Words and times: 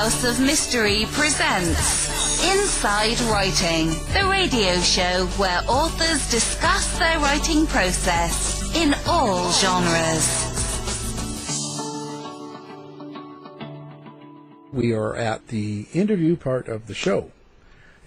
House 0.00 0.24
of 0.24 0.40
Mystery 0.40 1.04
presents 1.10 2.42
Inside 2.42 3.20
Writing, 3.30 3.88
the 4.14 4.26
radio 4.30 4.80
show 4.80 5.26
where 5.36 5.60
authors 5.68 6.30
discuss 6.30 6.98
their 6.98 7.18
writing 7.18 7.66
process 7.66 8.74
in 8.74 8.94
all 9.06 9.52
genres. 9.52 10.24
We 14.72 14.94
are 14.94 15.14
at 15.16 15.48
the 15.48 15.84
interview 15.92 16.34
part 16.34 16.66
of 16.68 16.86
the 16.86 16.94
show. 16.94 17.30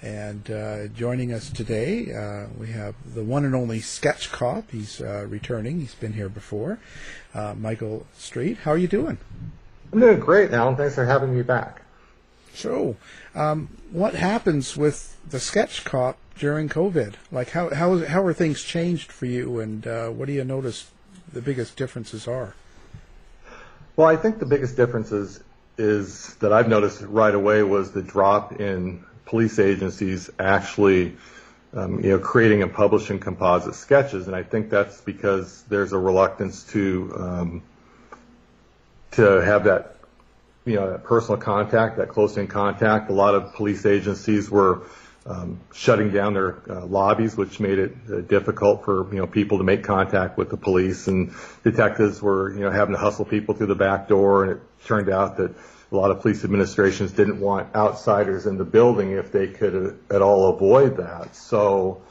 And 0.02 0.50
uh, 0.50 0.88
joining 0.88 1.32
us 1.32 1.52
today, 1.52 2.12
uh, 2.12 2.48
we 2.60 2.72
have 2.72 2.96
the 3.14 3.24
one 3.24 3.46
and 3.46 3.54
only 3.54 3.82
Sketch 3.82 4.32
Cop. 4.32 4.72
He's 4.72 5.00
uh, 5.00 5.28
returning. 5.30 5.82
He's 5.82 5.94
been 5.94 6.14
here 6.14 6.30
before. 6.30 6.80
Uh, 7.36 7.54
Michael 7.56 8.08
Streed, 8.18 8.58
how 8.58 8.72
are 8.72 8.80
you 8.80 8.88
doing? 8.88 9.20
I'm 9.92 10.00
doing 10.00 10.20
great, 10.20 10.52
Alan. 10.54 10.76
Thanks 10.76 10.96
for 10.96 11.06
having 11.06 11.36
me 11.36 11.44
back. 11.44 11.83
So, 12.54 12.96
um, 13.36 13.70
what 13.92 14.14
happens 14.14 14.78
with 14.78 15.18
the 15.30 15.40
Sketch 15.40 15.84
Cop 15.84 16.18
during 16.38 16.70
COVID? 16.70 17.16
Like, 17.32 17.50
how 17.50 17.74
how 17.74 17.98
how 18.06 18.24
are 18.24 18.34
things 18.34 18.64
changed 18.64 19.12
for 19.12 19.26
you, 19.26 19.60
and 19.60 19.86
uh, 19.88 20.10
what 20.10 20.28
do 20.28 20.34
you 20.34 20.44
notice 20.44 20.90
the 21.32 21.42
biggest 21.42 21.76
differences 21.76 22.28
are? 22.28 22.56
Well, 23.96 24.08
I 24.08 24.16
think 24.16 24.40
the 24.40 24.46
biggest 24.46 24.76
differences 24.76 25.44
is 25.78 26.36
that 26.36 26.54
I've 26.54 26.68
noticed 26.68 27.02
right 27.02 27.34
away 27.34 27.64
was 27.64 27.92
the 27.92 28.02
drop 28.02 28.60
in 28.60 29.04
police 29.26 29.58
agencies 29.58 30.30
actually 30.40 31.16
um, 31.76 32.04
you 32.04 32.12
know, 32.12 32.20
creating 32.20 32.62
and 32.62 32.72
publishing 32.72 33.20
composite 33.20 33.76
sketches, 33.76 34.28
and 34.28 34.36
I 34.36 34.44
think 34.44 34.70
that's 34.70 35.02
because 35.02 35.64
there's 35.64 35.92
a 35.92 35.98
reluctance 35.98 36.64
to 36.66 37.14
um, 37.18 37.64
to 39.12 39.42
have 39.42 39.64
that, 39.66 39.96
you 40.66 40.76
know, 40.76 41.00
personal 41.04 41.40
contact, 41.40 41.98
that 41.98 42.10
close 42.10 42.38
in 42.38 42.48
contact. 42.48 43.10
A 43.10 43.14
lot 43.14 43.36
of 43.36 43.54
police 43.54 43.86
agencies 43.86 44.50
were 44.50 44.84
um, 45.26 45.60
shutting 45.74 46.12
down 46.12 46.34
their 46.34 46.62
uh, 46.70 46.86
lobbies, 46.86 47.36
which 47.36 47.60
made 47.60 47.80
it 47.80 47.96
uh, 48.12 48.22
difficult 48.22 48.84
for 48.84 49.12
you 49.14 49.20
know 49.20 49.28
people 49.28 49.58
to 49.58 49.64
make 49.64 49.84
contact 49.84 50.38
with 50.38 50.50
the 50.50 50.58
police, 50.58 51.08
and 51.08 51.34
detectives 51.64 52.22
were 52.22 52.54
you 52.54 52.62
know 52.62 52.72
having 52.72 52.94
to 52.94 53.00
hustle 53.00 53.26
people 53.26 53.56
through 53.56 53.68
the 53.68 53.76
back 53.76 54.08
door, 54.08 54.44
and 54.44 54.52
it 54.54 54.62
turned 54.86 55.10
out 55.10 55.38
that 55.38 55.54
a 55.92 55.96
lot 55.96 56.12
of 56.12 56.22
police 56.22 56.44
administrations 56.44 57.12
didn't 57.12 57.40
want 57.40 57.74
outsiders 57.76 58.48
in 58.48 58.58
the 58.58 58.66
building 58.66 59.12
if 59.12 59.32
they 59.32 59.48
could 59.48 59.98
uh, 60.12 60.16
at 60.16 60.22
all 60.22 60.54
avoid 60.54 60.98
that. 60.98 61.36
So 61.36 62.02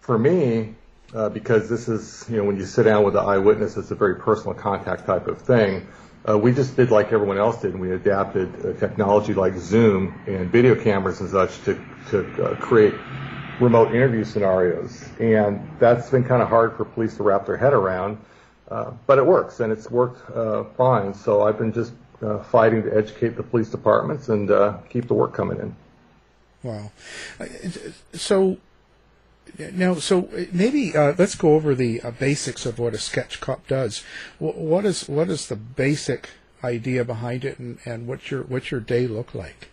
for 0.00 0.18
me, 0.18 0.74
uh, 1.14 1.30
because 1.30 1.68
this 1.68 1.88
is, 1.88 2.26
you 2.28 2.36
know, 2.36 2.44
when 2.44 2.56
you 2.56 2.66
sit 2.66 2.84
down 2.84 3.04
with 3.04 3.14
the 3.14 3.20
eyewitness, 3.20 3.76
it's 3.76 3.90
a 3.90 3.94
very 3.94 4.16
personal 4.16 4.54
contact 4.54 5.06
type 5.06 5.26
of 5.28 5.40
thing. 5.40 5.86
Uh, 6.26 6.38
we 6.38 6.52
just 6.52 6.74
did 6.74 6.90
like 6.90 7.12
everyone 7.12 7.36
else 7.36 7.60
did, 7.60 7.72
and 7.72 7.80
we 7.80 7.92
adapted 7.92 8.48
uh, 8.64 8.72
technology 8.80 9.34
like 9.34 9.54
Zoom 9.56 10.18
and 10.26 10.50
video 10.50 10.74
cameras 10.74 11.20
and 11.20 11.30
such 11.30 11.62
to, 11.64 11.78
to 12.10 12.44
uh, 12.44 12.56
create 12.56 12.94
remote 13.60 13.94
interview 13.94 14.24
scenarios. 14.24 15.06
And 15.20 15.68
that's 15.78 16.08
been 16.08 16.24
kind 16.24 16.42
of 16.42 16.48
hard 16.48 16.76
for 16.76 16.86
police 16.86 17.16
to 17.18 17.22
wrap 17.22 17.44
their 17.44 17.58
head 17.58 17.74
around. 17.74 18.18
Uh, 18.70 18.92
but 19.06 19.18
it 19.18 19.26
works, 19.26 19.60
and 19.60 19.70
it's 19.70 19.90
worked 19.90 20.30
uh, 20.30 20.64
fine. 20.78 21.12
So 21.12 21.42
I've 21.42 21.58
been 21.58 21.74
just 21.74 21.92
uh, 22.22 22.42
fighting 22.44 22.84
to 22.84 22.96
educate 22.96 23.36
the 23.36 23.42
police 23.42 23.68
departments 23.68 24.30
and 24.30 24.48
keep 24.88 25.06
the 25.06 25.14
work 25.14 25.34
coming 25.34 25.58
in. 25.58 25.76
Wow. 26.62 26.90
So 28.14 28.56
now, 29.72 29.94
so 29.94 30.28
maybe 30.52 30.96
uh, 30.96 31.14
let's 31.16 31.34
go 31.34 31.54
over 31.54 31.74
the 31.74 32.00
uh, 32.00 32.10
basics 32.10 32.66
of 32.66 32.78
what 32.78 32.94
a 32.94 32.98
sketch 32.98 33.40
cop 33.40 33.66
does. 33.68 34.02
W- 34.40 34.58
what 34.58 34.84
is 34.84 35.08
what 35.08 35.28
is 35.30 35.48
the 35.48 35.56
basic 35.56 36.30
idea 36.62 37.04
behind 37.04 37.44
it, 37.44 37.58
and, 37.58 37.78
and 37.84 38.06
what's 38.06 38.30
your 38.30 38.42
what's 38.42 38.70
your 38.70 38.80
day 38.80 39.06
look 39.06 39.34
like? 39.34 39.68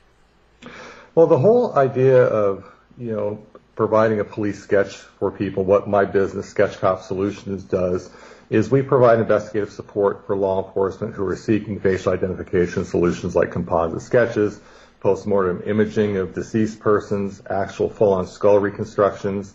Well, 1.16 1.28
the 1.28 1.40
whole 1.40 1.76
idea 1.76 2.24
of 2.24 2.66
you 2.98 3.12
know 3.12 3.46
providing 3.76 4.20
a 4.20 4.24
police 4.24 4.62
sketch 4.62 4.96
for 4.96 5.31
people, 5.31 5.64
what 5.64 5.88
my 5.90 6.06
business, 6.06 6.48
Sketch 6.48 6.78
Cop 6.80 7.02
Solutions, 7.02 7.64
does 7.64 8.12
is 8.52 8.70
we 8.70 8.81
provide 8.81 9.18
investigative 9.20 9.72
support 9.72 10.28
for 10.28 10.36
law 10.36 10.68
enforcement 10.68 11.16
who 11.16 11.26
are 11.26 11.38
seeking 11.38 11.80
facial 11.80 12.12
identification 12.12 12.84
solutions 12.84 13.34
like 13.34 13.50
composite 13.50 14.02
sketches, 14.02 14.60
postmortem 15.00 15.64
imaging 15.66 16.18
of 16.18 16.36
deceased 16.36 16.80
persons, 16.80 17.42
actual 17.50 17.90
full-on 17.90 18.28
skull 18.28 18.60
reconstructions, 18.60 19.54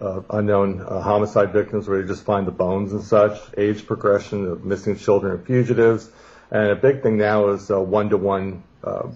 uh, 0.00 0.20
unknown 0.30 0.80
uh, 0.80 1.00
homicide 1.00 1.52
victims 1.52 1.88
where 1.88 2.02
they 2.02 2.08
just 2.08 2.24
find 2.24 2.46
the 2.46 2.52
bones 2.52 2.92
and 2.92 3.02
such, 3.02 3.38
age 3.56 3.86
progression 3.86 4.46
of 4.46 4.64
missing 4.64 4.96
children 4.96 5.36
and 5.36 5.46
fugitives. 5.46 6.10
And 6.50 6.70
a 6.70 6.76
big 6.76 7.02
thing 7.02 7.16
now 7.16 7.48
is 7.48 7.70
uh, 7.70 7.80
one-to-one 7.80 8.62
uh, 8.84 9.08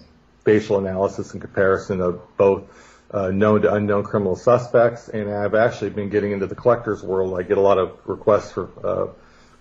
facial 0.43 0.77
analysis 0.77 1.33
and 1.33 1.41
comparison 1.41 2.01
of 2.01 2.21
both 2.37 2.63
uh, 3.11 3.29
known 3.29 3.61
to 3.61 3.73
unknown 3.73 4.03
criminal 4.03 4.35
suspects. 4.35 5.07
And 5.09 5.29
I've 5.29 5.55
actually 5.55 5.91
been 5.91 6.09
getting 6.09 6.31
into 6.31 6.47
the 6.47 6.55
collector's 6.55 7.03
world. 7.03 7.39
I 7.39 7.43
get 7.43 7.57
a 7.57 7.61
lot 7.61 7.77
of 7.77 7.97
requests 8.05 8.51
for 8.51 8.69
uh, 8.83 9.07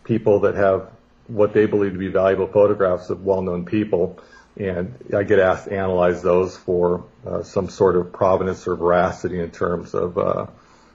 people 0.04 0.41
that 0.41 0.54
have 0.54 0.91
what 1.26 1.52
they 1.52 1.66
believe 1.66 1.92
to 1.92 1.98
be 1.98 2.08
valuable 2.08 2.48
photographs 2.48 3.10
of 3.10 3.25
well-known 3.25 3.64
people, 3.64 4.19
and 4.56 4.94
I 5.16 5.22
get 5.22 5.38
asked 5.38 5.66
to 5.66 5.72
analyze 5.72 6.22
those 6.22 6.56
for 6.56 7.04
uh, 7.25 7.44
some 7.44 7.69
sort 7.69 7.97
of 7.97 8.12
provenance 8.12 8.66
or 8.66 8.75
veracity 8.75 9.38
in 9.41 9.50
terms 9.50 9.94
of, 9.94 10.19
uh, 10.19 10.47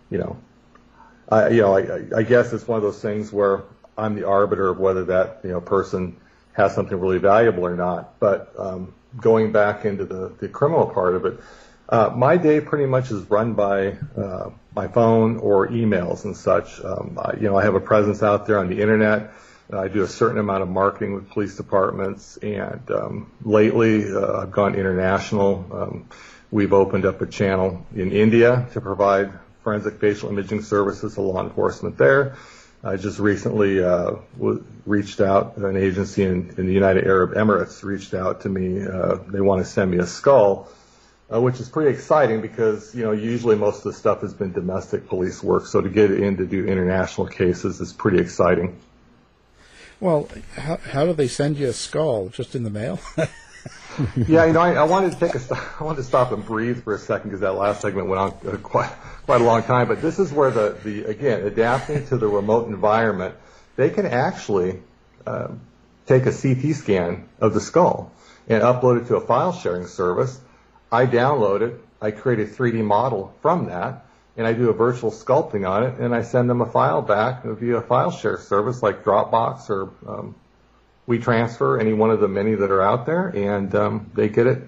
you 0.10 0.18
know, 0.18 0.38
I, 1.30 1.50
you 1.50 1.62
know, 1.62 1.78
I, 1.78 2.18
I 2.18 2.24
guess 2.24 2.54
it's 2.54 2.68
one 2.68 2.78
of 2.78 2.84
those 2.84 3.02
things 3.02 3.32
where 3.32 3.64
I'm 3.98 4.16
the 4.16 4.28
arbiter 4.28 4.70
of 4.70 4.80
whether 4.80 5.06
that 5.06 5.42
you 5.44 5.52
know 5.52 5.62
person 5.62 6.18
has 6.54 6.74
something 6.74 7.00
really 7.00 7.18
valuable 7.18 7.66
or 7.66 7.76
not. 7.76 8.20
But 8.20 8.54
um, 8.58 8.94
going 9.20 9.52
back 9.52 9.86
into 9.86 10.06
the, 10.06 10.34
the 10.40 10.48
criminal 10.48 10.88
part 10.88 11.16
of 11.16 11.26
it, 11.26 11.40
uh, 11.88 12.12
my 12.16 12.38
day 12.38 12.62
pretty 12.62 12.86
much 12.86 13.12
is 13.12 13.30
run 13.30 13.54
by 13.54 13.98
uh, 14.18 14.50
my 14.76 14.88
phone 14.88 15.38
or 15.38 15.68
emails 15.68 16.26
and 16.26 16.36
such. 16.36 16.84
Um, 16.84 17.20
I, 17.22 17.36
you 17.36 17.44
know, 17.44 17.58
I 17.58 17.64
have 17.64 17.76
a 17.76 17.80
presence 17.80 18.24
out 18.24 18.48
there 18.48 18.60
on 18.60 18.70
the 18.70 18.82
internet. 18.82 19.32
I 19.72 19.88
do 19.88 20.04
a 20.04 20.08
certain 20.08 20.38
amount 20.38 20.62
of 20.62 20.70
marketing 20.70 21.16
with 21.16 21.30
police 21.32 21.58
departments, 21.58 22.38
and 22.38 22.82
um, 22.92 23.32
lately 23.44 24.12
uh, 24.12 24.42
I've 24.42 24.52
gone 24.52 24.76
international. 24.76 25.66
Um, 25.72 26.10
we've 26.52 26.74
opened 26.74 27.06
up 27.06 27.22
a 27.22 27.26
channel 27.26 27.86
in 27.96 28.12
India 28.12 28.68
to 28.74 28.82
provide 28.82 29.34
forensic 29.66 30.00
facial 30.00 30.30
imaging 30.30 30.62
services 30.62 31.16
to 31.16 31.22
law 31.22 31.44
enforcement 31.44 31.98
there. 31.98 32.38
I 32.82 32.96
just 32.96 33.20
recently 33.20 33.84
uh, 33.84 34.14
reached 34.86 35.20
out, 35.20 35.58
an 35.58 35.76
agency 35.76 36.24
in, 36.24 36.54
in, 36.58 36.68
the 36.68 36.74
United 36.74 37.06
Arab 37.06 37.34
Emirates 37.34 37.84
reached 37.84 38.14
out 38.14 38.42
to 38.42 38.50
me. 38.50 38.82
Uh, 38.82 39.16
they 39.28 39.42
want 39.42 39.62
to 39.62 39.70
send 39.70 39.92
me 39.92 39.98
a 39.98 40.08
skull 40.08 40.70
uh, 41.34 41.42
which 41.42 41.60
is 41.60 41.70
pretty 41.70 41.92
exciting 41.92 42.42
because 42.42 42.94
you 42.94 43.04
know 43.04 43.12
usually 43.12 43.56
most 43.56 43.78
of 43.78 43.84
the 43.84 43.94
stuff 43.94 44.22
has 44.22 44.34
been 44.34 44.52
domestic 44.52 45.08
police 45.08 45.42
work. 45.42 45.66
So 45.66 45.82
to 45.82 45.90
get 45.90 46.12
in 46.12 46.38
to 46.38 46.46
do 46.46 46.66
international 46.66 47.28
cases 47.28 47.82
is 47.82 47.94
pretty 47.94 48.20
exciting. 48.20 48.80
Well, 50.00 50.28
how, 50.56 50.78
how 50.78 51.06
do 51.06 51.14
they 51.14 51.28
send 51.28 51.58
you 51.58 51.68
a 51.68 51.74
skull? 51.74 52.30
Just 52.30 52.54
in 52.54 52.64
the 52.64 52.70
mail? 52.70 53.00
yeah, 54.28 54.46
you 54.46 54.54
know, 54.54 54.60
I, 54.60 54.74
I, 54.74 54.84
wanted 54.84 55.14
to 55.14 55.20
take 55.20 55.36
a, 55.36 55.42
I 55.80 55.84
wanted 55.84 55.98
to 55.98 56.04
stop 56.04 56.32
and 56.32 56.46
breathe 56.46 56.84
for 56.84 56.94
a 56.94 57.00
second 57.00 57.30
because 57.30 57.42
that 57.42 57.54
last 57.54 57.82
segment 57.82 58.08
went 58.08 58.20
on 58.20 58.54
uh, 58.54 58.58
quite 58.58 58.92
quite 59.26 59.42
a 59.42 59.44
long 59.44 59.64
time. 59.64 59.88
But 59.88 60.02
this 60.02 60.20
is 60.20 60.32
where 60.32 60.52
the 60.52 60.78
the 60.84 61.06
again 61.06 61.46
adapting 61.46 62.08
to 62.08 62.18
the 62.18 62.28
remote 62.28 62.68
environment, 62.68 63.36
they 63.76 63.90
can 63.90 64.06
actually 64.06 64.82
uh, 65.26 65.50
take 66.06 66.26
a 66.26 66.32
CT 66.32 66.76
scan 66.76 67.28
of 67.40 67.54
the 67.54 67.62
skull 67.62 68.12
and 68.48 68.62
upload 68.62 69.02
it 69.02 69.08
to 69.08 69.16
a 69.16 69.22
file 69.22 69.54
sharing 69.54 69.88
service 69.88 70.40
I 70.92 71.06
download 71.06 71.62
it, 71.62 71.82
I 72.02 72.12
create 72.12 72.40
a 72.40 72.50
3D 72.50 72.84
model 72.84 73.34
from 73.42 73.66
that, 73.66 74.06
and 74.38 74.46
I 74.46 74.54
do 74.54 74.70
a 74.70 74.74
virtual 74.74 75.12
sculpting 75.12 75.68
on 75.68 75.84
it, 75.84 76.00
and 76.00 76.14
I 76.14 76.22
send 76.22 76.50
them 76.50 76.62
a 76.62 76.66
file 76.66 77.02
back 77.02 77.44
via 77.44 77.78
a 77.78 77.82
file 77.82 78.12
share 78.12 78.38
service 78.38 78.84
like 78.84 79.04
Dropbox 79.04 79.70
or 79.70 79.90
um, 80.08 80.36
WeTransfer, 81.08 81.80
any 81.80 81.94
one 81.94 82.10
of 82.10 82.20
the 82.20 82.28
many 82.28 82.56
that 82.56 82.72
are 82.72 82.82
out 82.82 83.06
there, 83.06 83.28
and 83.28 83.74
um, 83.76 84.12
they 84.14 84.30
get 84.30 84.48
it 84.48 84.64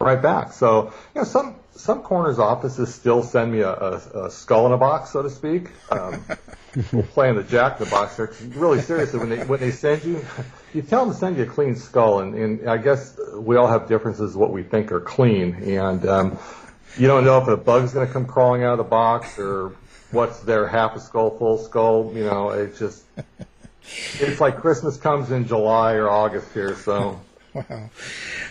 right 0.00 0.20
back. 0.20 0.52
So, 0.52 0.92
you 1.14 1.20
know, 1.20 1.24
some 1.24 1.56
some 1.72 2.02
coroners 2.02 2.38
offices 2.38 2.94
still 2.94 3.22
send 3.22 3.52
me 3.52 3.60
a, 3.60 3.70
a, 3.70 4.26
a 4.26 4.30
skull 4.30 4.66
in 4.66 4.72
a 4.72 4.76
box, 4.76 5.10
so 5.10 5.22
to 5.22 5.30
speak. 5.30 5.70
Um, 5.90 6.24
we'll 6.92 7.02
play 7.04 7.30
in 7.30 7.36
the 7.36 7.42
jack 7.42 7.78
in 7.78 7.84
the 7.84 7.90
box 7.90 8.16
there. 8.16 8.32
Really 8.54 8.80
seriously, 8.80 9.18
when 9.18 9.28
they 9.30 9.44
when 9.44 9.60
they 9.60 9.70
send 9.70 10.04
you, 10.04 10.24
you 10.74 10.82
tell 10.82 11.04
them 11.04 11.14
to 11.14 11.18
send 11.18 11.36
you 11.36 11.44
a 11.44 11.46
clean 11.46 11.76
skull, 11.76 12.20
and, 12.20 12.34
and 12.34 12.68
I 12.68 12.78
guess 12.78 13.18
we 13.34 13.56
all 13.56 13.68
have 13.68 13.88
differences 13.88 14.36
what 14.36 14.52
we 14.52 14.62
think 14.62 14.92
are 14.92 15.00
clean, 15.00 15.54
and 15.54 16.06
um, 16.06 16.38
you 16.98 17.06
don't 17.06 17.24
know 17.24 17.38
if 17.38 17.48
a 17.48 17.56
bug's 17.56 17.92
going 17.92 18.06
to 18.06 18.12
come 18.12 18.26
crawling 18.26 18.64
out 18.64 18.72
of 18.72 18.78
the 18.78 18.84
box 18.84 19.38
or 19.38 19.72
what's 20.10 20.40
there, 20.40 20.66
half 20.66 20.96
a 20.96 21.00
skull, 21.00 21.36
full 21.36 21.58
skull. 21.58 22.12
You 22.14 22.24
know, 22.24 22.50
it's 22.50 22.78
just 22.78 23.04
it's 24.18 24.40
like 24.40 24.58
Christmas 24.58 24.96
comes 24.96 25.30
in 25.30 25.46
July 25.46 25.94
or 25.94 26.08
August 26.08 26.52
here, 26.52 26.74
so. 26.76 27.20
Wow. 27.52 27.90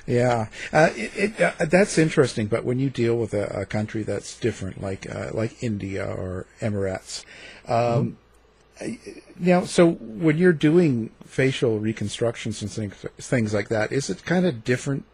Yeah, 0.06 0.48
uh, 0.74 0.90
it, 0.94 1.40
it, 1.40 1.42
uh, 1.42 1.66
that's 1.68 1.98
interesting. 1.98 2.48
But 2.48 2.66
when 2.66 2.80
you 2.80 2.90
deal 2.90 3.16
with 3.16 3.34
a, 3.34 3.62
a 3.62 3.66
country 3.66 4.04
that's 4.04 4.38
different, 4.38 4.82
like 4.82 5.10
uh, 5.10 5.30
like 5.34 5.64
India 5.64 6.06
or 6.06 6.48
Emirates, 6.60 7.24
um, 7.66 8.18
mm-hmm. 8.82 9.20
now, 9.40 9.64
so 9.64 9.92
when 9.92 10.38
you're 10.38 10.52
doing 10.52 11.12
facial 11.24 11.80
reconstructions 11.80 12.62
and 12.62 12.70
things 12.70 13.06
things 13.18 13.54
like 13.54 13.70
that, 13.70 13.94
is 13.94 14.10
it 14.10 14.26
kind 14.26 14.46
of 14.46 14.66
different 14.66 15.06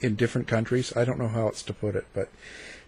in 0.00 0.14
different 0.14 0.46
countries? 0.46 0.96
I 0.96 1.04
don't 1.04 1.18
know 1.18 1.26
how 1.26 1.46
else 1.46 1.62
to 1.64 1.72
put 1.72 1.96
it, 1.96 2.06
but 2.14 2.28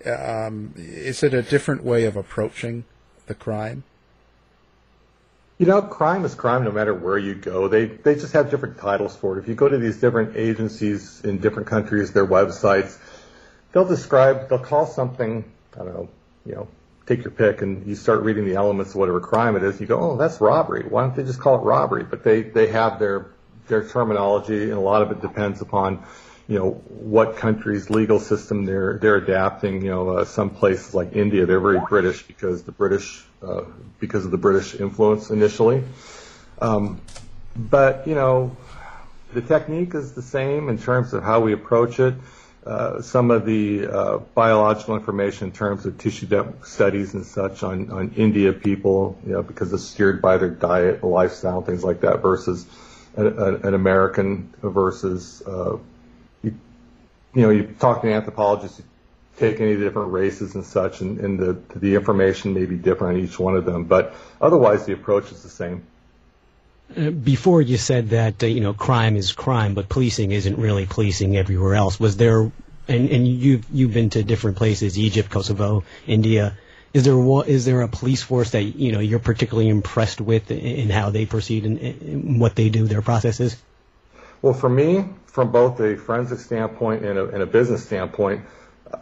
um, 0.06 0.74
is 0.76 1.22
it 1.24 1.34
a 1.34 1.42
different 1.42 1.82
way 1.82 2.04
of 2.04 2.16
approaching 2.16 2.84
the 3.26 3.34
crime? 3.34 3.82
You 5.58 5.64
know, 5.64 5.80
crime 5.80 6.24
is 6.26 6.34
crime 6.34 6.64
no 6.64 6.70
matter 6.70 6.92
where 6.92 7.16
you 7.16 7.34
go. 7.34 7.68
They 7.68 7.86
they 7.86 8.14
just 8.14 8.34
have 8.34 8.50
different 8.50 8.78
titles 8.78 9.16
for 9.16 9.36
it. 9.36 9.40
If 9.40 9.48
you 9.48 9.54
go 9.54 9.68
to 9.68 9.78
these 9.78 9.98
different 9.98 10.36
agencies 10.36 11.22
in 11.24 11.38
different 11.38 11.68
countries, 11.68 12.12
their 12.12 12.26
websites, 12.26 12.98
they'll 13.72 13.86
describe, 13.86 14.50
they'll 14.50 14.58
call 14.58 14.84
something, 14.84 15.50
I 15.74 15.78
don't 15.78 15.94
know, 15.94 16.08
you 16.44 16.54
know, 16.56 16.68
take 17.06 17.24
your 17.24 17.30
pick, 17.30 17.62
and 17.62 17.86
you 17.86 17.94
start 17.94 18.22
reading 18.22 18.44
the 18.44 18.56
elements 18.56 18.90
of 18.90 18.96
whatever 18.96 19.20
crime 19.20 19.56
it 19.56 19.62
is. 19.62 19.80
You 19.80 19.86
go, 19.86 19.98
oh, 19.98 20.16
that's 20.18 20.42
robbery. 20.42 20.84
Why 20.86 21.02
don't 21.02 21.16
they 21.16 21.24
just 21.24 21.40
call 21.40 21.58
it 21.58 21.62
robbery? 21.62 22.04
But 22.04 22.22
they 22.22 22.42
they 22.42 22.66
have 22.66 22.98
their 22.98 23.26
their 23.68 23.88
terminology, 23.88 24.64
and 24.64 24.74
a 24.74 24.80
lot 24.80 25.00
of 25.00 25.10
it 25.10 25.22
depends 25.22 25.62
upon 25.62 26.04
you 26.48 26.58
know 26.58 26.70
what 26.70 27.36
country's 27.36 27.90
legal 27.90 28.20
system 28.20 28.64
they're 28.64 28.98
they're 28.98 29.16
adapting. 29.16 29.82
You 29.82 29.90
know, 29.90 30.10
uh, 30.10 30.24
some 30.24 30.50
places 30.50 30.94
like 30.94 31.14
India, 31.14 31.46
they're 31.46 31.60
very 31.60 31.80
British 31.88 32.22
because 32.22 32.62
the 32.62 32.72
British 32.72 33.24
uh, 33.42 33.62
because 33.98 34.24
of 34.24 34.30
the 34.30 34.38
British 34.38 34.74
influence 34.78 35.30
initially. 35.30 35.82
Um, 36.60 37.00
but, 37.56 38.06
you 38.06 38.14
know, 38.14 38.56
the 39.32 39.42
technique 39.42 39.94
is 39.94 40.12
the 40.12 40.22
same 40.22 40.68
in 40.68 40.78
terms 40.78 41.12
of 41.12 41.22
how 41.22 41.40
we 41.40 41.52
approach 41.52 42.00
it. 42.00 42.14
Uh, 42.64 43.00
some 43.00 43.30
of 43.30 43.46
the 43.46 43.86
uh, 43.86 44.18
biological 44.34 44.96
information 44.96 45.48
in 45.48 45.52
terms 45.52 45.86
of 45.86 45.96
tissue 45.98 46.26
depth 46.26 46.66
studies 46.66 47.14
and 47.14 47.24
such 47.24 47.62
on, 47.62 47.90
on 47.90 48.12
India 48.16 48.52
people, 48.52 49.16
you 49.24 49.32
know, 49.32 49.42
because 49.42 49.72
it's 49.72 49.84
steered 49.84 50.20
by 50.20 50.36
their 50.36 50.50
diet, 50.50 51.04
lifestyle, 51.04 51.62
things 51.62 51.84
like 51.84 52.00
that, 52.00 52.20
versus 52.20 52.66
a, 53.16 53.24
a, 53.24 53.54
an 53.68 53.74
American 53.74 54.52
versus, 54.62 55.42
uh, 55.46 55.76
you 57.36 57.42
know, 57.42 57.50
you 57.50 57.64
talk 57.78 58.00
to 58.00 58.10
anthropologists, 58.10 58.80
take 59.36 59.60
any 59.60 59.74
of 59.74 59.78
the 59.78 59.84
different 59.84 60.10
races 60.10 60.54
and 60.54 60.64
such, 60.64 61.02
and, 61.02 61.20
and 61.20 61.38
the 61.38 61.78
the 61.78 61.94
information 61.94 62.54
may 62.54 62.64
be 62.64 62.76
different 62.76 63.18
on 63.18 63.22
each 63.22 63.38
one 63.38 63.54
of 63.54 63.66
them, 63.66 63.84
but 63.84 64.14
otherwise 64.40 64.86
the 64.86 64.94
approach 64.94 65.30
is 65.30 65.42
the 65.42 65.50
same. 65.50 65.84
Uh, 66.96 67.10
before 67.10 67.60
you 67.60 67.76
said 67.76 68.10
that 68.10 68.42
uh, 68.42 68.46
you 68.46 68.62
know 68.62 68.72
crime 68.72 69.16
is 69.16 69.32
crime, 69.32 69.74
but 69.74 69.90
policing 69.90 70.32
isn't 70.32 70.56
really 70.56 70.86
policing 70.86 71.36
everywhere 71.36 71.74
else. 71.74 72.00
Was 72.00 72.16
there, 72.16 72.40
and, 72.88 73.10
and 73.10 73.28
you've 73.28 73.66
you've 73.70 73.92
been 73.92 74.08
to 74.10 74.24
different 74.24 74.56
places, 74.56 74.98
Egypt, 74.98 75.28
Kosovo, 75.28 75.84
India. 76.06 76.56
Is 76.94 77.04
there 77.04 77.18
is 77.46 77.66
there 77.66 77.82
a 77.82 77.88
police 77.88 78.22
force 78.22 78.52
that 78.52 78.62
you 78.62 78.92
know 78.92 79.00
you're 79.00 79.18
particularly 79.18 79.68
impressed 79.68 80.22
with 80.22 80.50
in 80.50 80.88
how 80.88 81.10
they 81.10 81.26
proceed 81.26 81.66
and, 81.66 81.78
and 81.78 82.40
what 82.40 82.54
they 82.54 82.70
do, 82.70 82.86
their 82.86 83.02
processes? 83.02 83.62
Well, 84.40 84.54
for 84.54 84.70
me, 84.70 85.04
from 85.36 85.52
both 85.52 85.78
a 85.80 85.98
forensic 85.98 86.38
standpoint 86.38 87.04
and 87.04 87.18
a, 87.18 87.26
and 87.26 87.42
a 87.42 87.46
business 87.46 87.84
standpoint, 87.84 88.42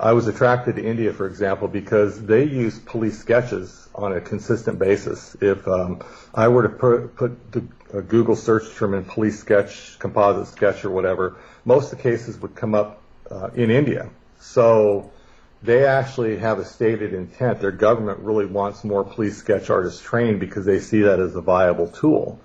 I 0.00 0.14
was 0.14 0.26
attracted 0.26 0.74
to 0.74 0.84
India, 0.84 1.12
for 1.12 1.28
example, 1.28 1.68
because 1.68 2.20
they 2.20 2.42
use 2.42 2.76
police 2.76 3.20
sketches 3.20 3.88
on 3.94 4.12
a 4.12 4.20
consistent 4.20 4.80
basis. 4.80 5.36
If 5.40 5.68
um, 5.68 6.02
I 6.34 6.48
were 6.48 6.64
to 6.64 6.70
put, 6.70 7.14
put 7.14 7.52
the, 7.52 7.64
a 7.92 8.02
Google 8.02 8.34
search 8.34 8.64
term 8.74 8.94
in 8.94 9.04
police 9.04 9.38
sketch, 9.38 9.96
composite 10.00 10.52
sketch, 10.52 10.84
or 10.84 10.90
whatever, 10.90 11.36
most 11.64 11.92
of 11.92 11.98
the 11.98 12.02
cases 12.02 12.36
would 12.40 12.56
come 12.56 12.74
up 12.74 13.00
uh, 13.30 13.50
in 13.54 13.70
India. 13.70 14.10
So 14.40 15.12
they 15.62 15.86
actually 15.86 16.38
have 16.38 16.58
a 16.58 16.64
stated 16.64 17.14
intent. 17.14 17.60
Their 17.60 17.70
government 17.70 18.18
really 18.18 18.46
wants 18.46 18.82
more 18.82 19.04
police 19.04 19.36
sketch 19.36 19.70
artists 19.70 20.02
trained 20.02 20.40
because 20.40 20.64
they 20.64 20.80
see 20.80 21.02
that 21.02 21.20
as 21.20 21.36
a 21.36 21.40
viable 21.40 21.86
tool. 21.86 22.40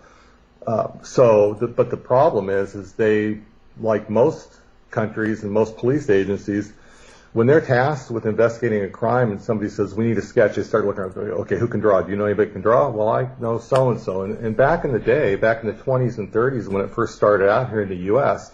Uh, 0.68 0.90
so, 1.02 1.56
the, 1.56 1.68
but 1.68 1.90
the 1.90 1.98
problem 1.98 2.52
is, 2.52 2.76
is 2.76 2.94
they, 2.94 3.40
like 3.80 4.10
most 4.10 4.54
countries 4.92 5.44
and 5.44 5.52
most 5.52 5.78
police 5.78 6.10
agencies, 6.10 6.74
when 7.34 7.46
they're 7.46 7.62
tasked 7.62 8.10
with 8.10 8.26
investigating 8.26 8.84
a 8.84 8.90
crime 8.90 9.32
and 9.32 9.42
somebody 9.42 9.70
says, 9.70 9.94
we 9.94 10.06
need 10.06 10.18
a 10.18 10.22
sketch, 10.22 10.56
they 10.56 10.64
start 10.64 10.86
looking 10.86 11.04
at, 11.04 11.16
okay, 11.16 11.58
who 11.58 11.68
can 11.68 11.80
draw? 11.80 12.02
Do 12.02 12.10
you 12.10 12.18
know 12.18 12.26
anybody 12.26 12.52
can 12.52 12.62
draw? 12.62 12.90
Well, 12.90 13.10
I 13.10 13.30
know 13.40 13.60
so-and-so. 13.60 14.24
And, 14.24 14.38
and 14.40 14.58
back 14.58 14.84
in 14.84 14.92
the 14.92 15.00
day, 15.00 15.36
back 15.36 15.64
in 15.64 15.68
the 15.68 15.76
20s 15.76 16.18
and 16.18 16.32
30s, 16.34 16.68
when 16.68 16.84
it 16.84 16.90
first 16.90 17.16
started 17.16 17.50
out 17.50 17.70
here 17.70 17.82
in 17.82 17.90
the 17.90 18.06
U.S., 18.14 18.52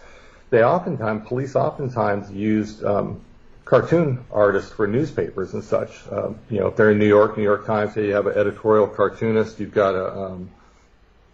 they 0.50 0.64
oftentimes, 0.64 1.28
police 1.28 1.56
oftentimes 1.56 2.30
used 2.32 2.84
um, 2.84 3.22
cartoon 3.64 4.26
artists 4.32 4.72
for 4.72 4.88
newspapers 4.88 5.54
and 5.54 5.64
such. 5.64 5.92
Um, 6.12 6.38
you 6.50 6.60
know, 6.60 6.68
if 6.68 6.76
they're 6.76 6.92
in 6.92 7.00
New 7.00 7.08
York, 7.08 7.38
New 7.38 7.44
York 7.44 7.66
Times, 7.66 7.94
say 7.94 8.08
you 8.08 8.14
have 8.14 8.28
an 8.28 8.38
editorial 8.38 8.88
cartoonist, 8.88 9.60
you've 9.60 9.74
got 9.74 9.96
a, 9.96 10.18
um, 10.18 10.50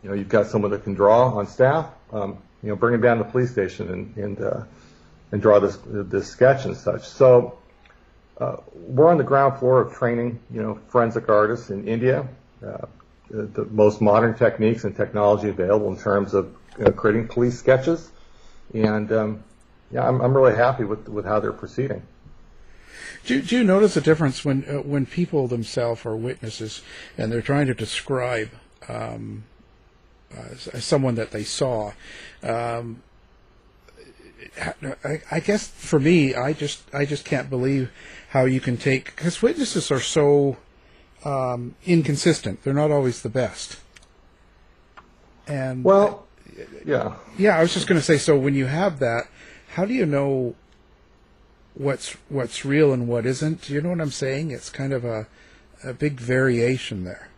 you 0.03 0.09
know, 0.09 0.15
you've 0.15 0.29
got 0.29 0.47
someone 0.47 0.71
that 0.71 0.83
can 0.83 0.93
draw 0.93 1.37
on 1.37 1.47
staff. 1.47 1.87
Um, 2.13 2.37
you 2.63 2.69
know, 2.69 2.75
bring 2.75 2.93
him 2.93 3.01
down 3.01 3.17
to 3.17 3.23
the 3.23 3.29
police 3.29 3.51
station 3.51 3.89
and, 3.91 4.17
and 4.17 4.41
uh, 4.41 4.63
and 5.31 5.41
draw 5.41 5.59
this 5.59 5.77
this 5.85 6.27
sketch 6.27 6.65
and 6.65 6.75
such. 6.75 7.07
So 7.07 7.57
uh, 8.37 8.57
we're 8.73 9.09
on 9.09 9.17
the 9.17 9.23
ground 9.23 9.59
floor 9.59 9.81
of 9.81 9.93
training, 9.93 10.39
you 10.51 10.61
know, 10.61 10.79
forensic 10.89 11.29
artists 11.29 11.69
in 11.69 11.87
India. 11.87 12.27
Uh, 12.65 12.85
the 13.29 13.65
most 13.71 14.01
modern 14.01 14.33
techniques 14.33 14.83
and 14.83 14.95
technology 14.95 15.47
available 15.47 15.87
in 15.89 15.97
terms 15.97 16.33
of 16.33 16.53
creating 16.97 17.27
police 17.29 17.57
sketches, 17.57 18.11
and 18.73 19.11
um, 19.11 19.43
yeah, 19.89 20.05
I'm, 20.05 20.19
I'm 20.21 20.35
really 20.35 20.55
happy 20.55 20.83
with 20.83 21.07
with 21.07 21.25
how 21.25 21.39
they're 21.39 21.53
proceeding. 21.53 22.03
Do, 23.25 23.41
do 23.41 23.57
you 23.57 23.63
notice 23.63 23.95
a 23.95 24.01
difference 24.01 24.43
when 24.43 24.65
uh, 24.65 24.81
when 24.81 25.05
people 25.05 25.47
themselves 25.47 26.05
are 26.05 26.15
witnesses 26.15 26.81
and 27.17 27.31
they're 27.31 27.41
trying 27.41 27.67
to 27.67 27.73
describe 27.73 28.49
um, 28.89 29.43
uh, 30.37 30.79
someone 30.79 31.15
that 31.15 31.31
they 31.31 31.43
saw? 31.43 31.91
Um, 32.43 33.03
I, 35.03 35.21
I 35.29 35.39
guess 35.39 35.67
for 35.67 35.99
me, 35.99 36.35
I 36.35 36.53
just 36.53 36.83
I 36.93 37.05
just 37.05 37.25
can't 37.25 37.49
believe 37.49 37.91
how 38.29 38.45
you 38.45 38.59
can 38.59 38.77
take 38.77 39.15
because 39.15 39.41
witnesses 39.41 39.91
are 39.91 39.99
so 39.99 40.57
um, 41.23 41.75
inconsistent. 41.85 42.63
They're 42.63 42.73
not 42.73 42.91
always 42.91 43.21
the 43.21 43.29
best. 43.29 43.79
And 45.47 45.83
well, 45.83 46.27
yeah, 46.85 47.15
yeah. 47.37 47.57
I 47.57 47.61
was 47.61 47.73
just 47.73 47.87
going 47.87 47.99
to 47.99 48.05
say. 48.05 48.17
So 48.17 48.37
when 48.37 48.55
you 48.55 48.65
have 48.65 48.99
that, 48.99 49.27
how 49.69 49.85
do 49.85 49.93
you 49.93 50.05
know 50.05 50.55
what's 51.73 52.13
what's 52.29 52.65
real 52.65 52.93
and 52.93 53.07
what 53.07 53.25
isn't? 53.25 53.69
You 53.69 53.81
know 53.81 53.89
what 53.89 54.01
I'm 54.01 54.11
saying? 54.11 54.51
It's 54.51 54.69
kind 54.69 54.93
of 54.93 55.05
a 55.05 55.27
a 55.83 55.93
big 55.93 56.19
variation 56.19 57.03
there 57.03 57.30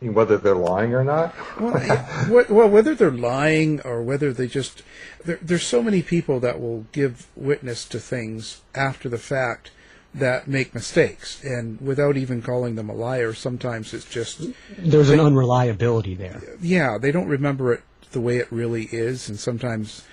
whether 0.00 0.38
they're 0.38 0.54
lying 0.54 0.94
or 0.94 1.04
not. 1.04 1.34
well, 1.60 2.44
well, 2.48 2.68
whether 2.68 2.94
they're 2.94 3.10
lying 3.10 3.80
or 3.82 4.02
whether 4.02 4.32
they 4.32 4.46
just 4.46 4.82
there, 5.24 5.38
there's 5.42 5.66
so 5.66 5.82
many 5.82 6.02
people 6.02 6.40
that 6.40 6.60
will 6.60 6.86
give 6.92 7.26
witness 7.36 7.84
to 7.86 7.98
things 7.98 8.62
after 8.74 9.08
the 9.08 9.18
fact 9.18 9.70
that 10.14 10.48
make 10.48 10.74
mistakes. 10.74 11.42
And 11.44 11.80
without 11.80 12.16
even 12.16 12.40
calling 12.42 12.76
them 12.76 12.88
a 12.88 12.94
liar 12.94 13.34
sometimes 13.34 13.92
it's 13.92 14.06
just 14.06 14.40
there's 14.78 15.08
they, 15.08 15.14
an 15.14 15.20
unreliability 15.20 16.14
there. 16.14 16.42
Yeah 16.60 16.96
they 16.98 17.12
don't 17.12 17.28
remember 17.28 17.72
it 17.74 17.82
the 18.12 18.20
way 18.20 18.38
it 18.38 18.50
really 18.50 18.88
is. 18.90 19.28
And 19.28 19.38
sometimes 19.38 20.04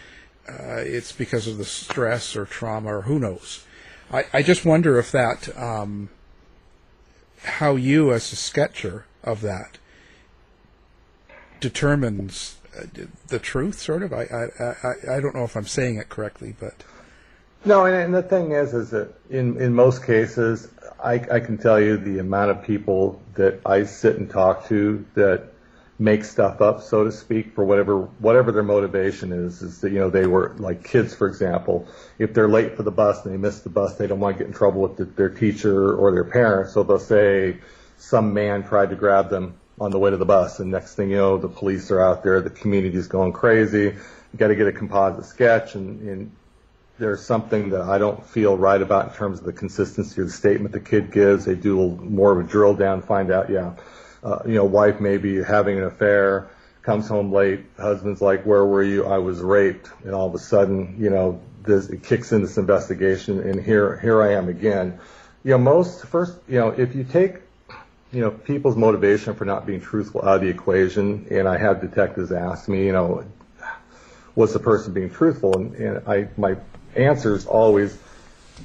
uh, 0.50 0.78
it's 0.78 1.12
because 1.12 1.48
of 1.48 1.58
the 1.58 1.66
stress 1.66 2.36
or 2.36 2.46
trauma 2.46 2.98
or 2.98 3.02
who 3.04 3.20
knows. 3.20 3.66
I, 4.12 4.26
I 4.34 4.42
just 4.44 4.66
wonder 4.66 4.98
if 5.00 5.12
that 5.12 5.50
um, 5.58 6.10
how 7.44 7.76
you 7.76 8.14
as 8.14 8.32
a 8.32 8.36
sketcher 8.36 9.06
of 9.24 9.42
that 9.42 9.78
determines 11.60 12.58
uh, 12.78 12.84
the 13.28 13.40
truth, 13.40 13.80
sort 13.80 14.04
of. 14.04 14.14
I, 14.14 14.24
I, 14.24 14.64
I, 14.64 15.18
I 15.18 15.20
don't 15.20 15.36
know 15.36 15.44
if 15.44 15.56
I'm 15.56 15.68
saying 15.68 15.98
it 15.98 16.10
correctly, 16.10 16.56
but. 16.60 16.84
No, 17.66 17.86
and, 17.86 17.96
and 17.96 18.14
the 18.14 18.24
thing 18.24 18.52
is, 18.52 18.74
is 18.74 18.92
that 18.92 19.14
in, 19.30 19.60
in 19.60 19.74
most 19.74 20.06
cases, 20.06 20.70
I, 21.04 21.14
I 21.14 21.40
can 21.40 21.58
tell 21.58 21.80
you 21.80 21.98
the 21.98 22.20
amount 22.20 22.52
of 22.52 22.64
people 22.64 23.22
that 23.36 23.60
I 23.66 23.84
sit 23.84 24.18
and 24.18 24.30
talk 24.30 24.68
to 24.68 25.06
that 25.16 25.50
make 26.00 26.24
stuff 26.24 26.62
up, 26.62 26.82
so 26.82 27.04
to 27.04 27.12
speak, 27.12 27.56
for 27.56 27.66
whatever 27.66 28.02
whatever 28.20 28.52
their 28.52 28.64
motivation 28.64 29.32
is. 29.32 29.62
Is 29.62 29.82
that 29.82 29.92
you 29.92 30.00
know 30.00 30.10
they 30.10 30.28
were 30.28 30.56
like 30.58 30.84
kids, 30.84 31.16
for 31.16 31.28
example. 31.28 31.88
If 32.20 32.34
they're 32.34 32.48
late 32.50 32.76
for 32.76 32.84
the 32.84 32.92
bus 32.92 33.26
and 33.26 33.34
they 33.34 33.38
miss 33.38 33.62
the 33.62 33.70
bus, 33.70 33.96
they 33.96 34.08
don't 34.08 34.20
want 34.20 34.38
to 34.38 34.44
get 34.44 34.48
in 34.48 34.54
trouble 34.54 34.82
with 34.82 34.98
the, 34.98 35.06
their 35.06 35.30
teacher 35.30 35.96
or 35.96 36.12
their 36.12 36.24
parents, 36.24 36.74
so 36.74 36.84
they'll 36.84 37.00
say, 37.00 37.58
some 37.98 38.34
man 38.34 38.64
tried 38.64 38.92
to 38.92 38.96
grab 38.96 39.30
them 39.30 39.56
on 39.80 39.92
the 39.92 40.00
way 40.00 40.10
to 40.10 40.18
the 40.18 40.26
bus, 40.26 40.60
and 40.60 40.72
next 40.72 40.96
thing 40.96 41.12
you 41.12 41.18
know, 41.18 41.38
the 41.38 41.48
police 41.48 41.92
are 41.92 42.02
out 42.02 42.24
there, 42.24 42.42
the 42.42 42.50
community's 42.50 43.08
going 43.08 43.32
crazy. 43.32 43.84
You 43.84 44.38
got 44.38 44.48
to 44.48 44.56
get 44.56 44.68
a 44.68 44.72
composite 44.72 45.26
sketch, 45.26 45.76
and, 45.76 46.02
and 46.08 46.32
there's 46.98 47.24
something 47.24 47.70
that 47.70 47.82
I 47.82 48.00
don't 48.00 48.26
feel 48.26 48.58
right 48.58 48.82
about 48.82 49.10
in 49.10 49.14
terms 49.14 49.40
of 49.40 49.46
the 49.46 49.54
consistency 49.54 50.22
of 50.22 50.28
the 50.28 50.34
statement 50.34 50.74
the 50.74 50.80
kid 50.80 51.12
gives. 51.12 51.46
They 51.46 51.56
do 51.56 51.90
more 51.90 52.32
of 52.32 52.44
a 52.44 52.50
drill 52.50 52.74
down, 52.74 53.04
find 53.04 53.32
out, 53.32 53.50
yeah, 53.50 53.76
uh, 54.24 54.40
you 54.46 54.56
know, 54.56 54.66
wife 54.66 55.00
may 55.00 55.18
be 55.18 55.44
having 55.44 55.78
an 55.78 55.84
affair, 55.84 56.50
comes 56.82 57.08
home 57.08 57.32
late, 57.32 57.66
husband's 57.78 58.22
like, 58.22 58.46
where 58.46 58.66
were 58.66 58.84
you? 58.84 59.06
I 59.06 59.20
was 59.20 59.40
raped, 59.42 59.92
and 60.04 60.16
all 60.16 60.28
of 60.28 60.34
a 60.34 60.40
sudden, 60.40 60.96
you 61.00 61.12
know, 61.12 61.40
this 61.62 61.90
it 61.90 62.02
kicks 62.02 62.32
in 62.32 62.42
this 62.42 62.58
investigation, 62.58 63.42
and 63.42 63.64
here 63.64 63.98
here 64.00 64.22
I 64.24 64.34
am 64.34 64.48
again. 64.48 65.00
You 65.44 65.52
know, 65.52 65.58
most 65.60 66.06
first, 66.06 66.38
you 66.48 66.60
know, 66.60 66.70
if 66.70 66.96
you 66.96 67.04
take 67.04 67.42
you 68.12 68.22
know, 68.22 68.32
people's 68.32 68.76
motivation 68.76 69.36
for 69.36 69.46
not 69.46 69.66
being 69.66 69.82
truthful 69.82 70.22
out 70.22 70.36
of 70.36 70.42
the 70.42 70.48
equation. 70.48 71.28
And 71.30 71.48
I 71.48 71.58
had 71.58 71.82
detectives 71.82 72.32
ask 72.32 72.70
me, 72.70 72.86
you 72.86 72.94
know, 72.94 73.26
was 74.36 74.54
the 74.54 74.60
person 74.60 74.94
being 74.94 75.10
truthful? 75.10 75.58
And, 75.58 75.76
and 75.76 76.08
I, 76.08 76.28
my 76.38 76.56
answer 76.96 77.36
is 77.36 77.46
always, 77.46 77.98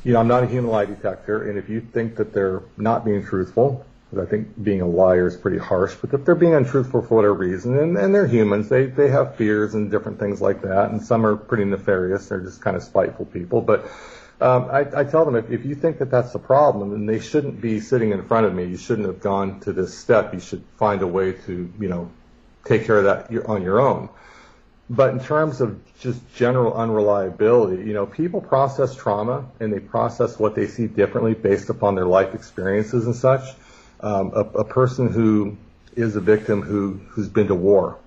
you 0.05 0.13
know, 0.13 0.21
I'm 0.21 0.29
not 0.29 0.45
a 0.45 0.47
human 0.47 0.71
lie 0.71 0.85
detector, 0.85 1.49
and 1.49 1.59
if 1.59 1.69
you 1.69 1.81
think 1.81 2.17
that 2.17 2.33
they're 2.33 2.63
not 2.77 3.05
being 3.05 3.25
truthful, 3.25 3.85
I 4.19 4.27
think 4.27 4.63
being 4.63 4.83
a 4.83 4.87
liar 4.87 5.27
is 5.27 5.37
pretty 5.37 5.59
harsh, 5.59 5.95
but 5.95 6.13
if 6.13 6.25
they're 6.25 6.35
being 6.35 6.55
untruthful 6.55 7.03
for 7.03 7.15
whatever 7.15 7.35
reason, 7.35 7.79
and, 7.79 7.97
and 7.97 8.15
they're 8.15 8.27
humans, 8.27 8.69
they, 8.69 8.87
they 8.87 9.09
have 9.09 9.37
fears 9.37 9.75
and 9.75 9.91
different 9.91 10.19
things 10.19 10.41
like 10.41 10.63
that, 10.63 10.91
and 10.91 11.03
some 11.03 11.25
are 11.25 11.37
pretty 11.37 11.65
nefarious, 11.65 12.29
they're 12.29 12.41
just 12.41 12.61
kind 12.61 12.77
of 12.77 12.83
spiteful 12.83 13.25
people, 13.27 13.63
but 13.63 13.87
um, 14.43 14.71
I, 14.71 15.01
I 15.01 15.05
tell 15.05 15.25
them 15.25 15.37
if, 15.37 15.51
if 15.51 15.65
you 15.65 15.75
think 15.75 15.99
that 15.99 16.11
that's 16.11 16.33
the 16.33 16.39
problem, 16.39 16.91
then 16.91 17.07
they 17.07 17.21
shouldn't 17.21 17.61
be 17.61 17.81
sitting 17.81 18.11
in 18.11 18.27
front 18.27 18.47
of 18.47 18.55
me. 18.55 18.65
You 18.65 18.77
shouldn't 18.77 19.07
have 19.07 19.21
gone 19.21 19.61
to 19.61 19.73
this 19.73 19.97
step. 19.97 20.35
You 20.35 20.41
should 20.41 20.63
find 20.77 21.01
a 21.03 21.07
way 21.07 21.33
to, 21.33 21.73
you 21.79 21.89
know, 21.89 22.11
take 22.65 22.85
care 22.85 22.99
of 22.99 23.05
that 23.05 23.47
on 23.47 23.63
your 23.63 23.81
own. 23.81 24.09
But 24.91 25.11
in 25.11 25.21
terms 25.21 25.61
of 25.61 25.81
just 26.01 26.21
general 26.35 26.75
unreliability, 26.75 27.85
you 27.85 27.95
know, 27.95 28.05
people 28.05 28.41
process 28.41 28.95
trauma 28.95 29.47
and 29.61 29.73
they 29.73 29.81
process 29.81 30.39
what 30.39 30.55
they 30.55 30.67
see 30.67 30.87
differently 30.87 31.35
based 31.35 31.71
upon 31.71 31.95
their 31.95 32.07
life 32.07 32.35
experiences 32.35 33.07
and 33.07 33.15
such. 33.15 33.43
Um, 34.01 34.33
a, 34.35 34.41
a 34.41 34.65
person 34.65 35.09
who 35.09 35.57
is 35.95 36.17
a 36.17 36.21
victim 36.21 36.63
who, 36.63 37.01
who's 37.11 37.29
been 37.29 37.47
to 37.47 37.55
war 37.55 37.99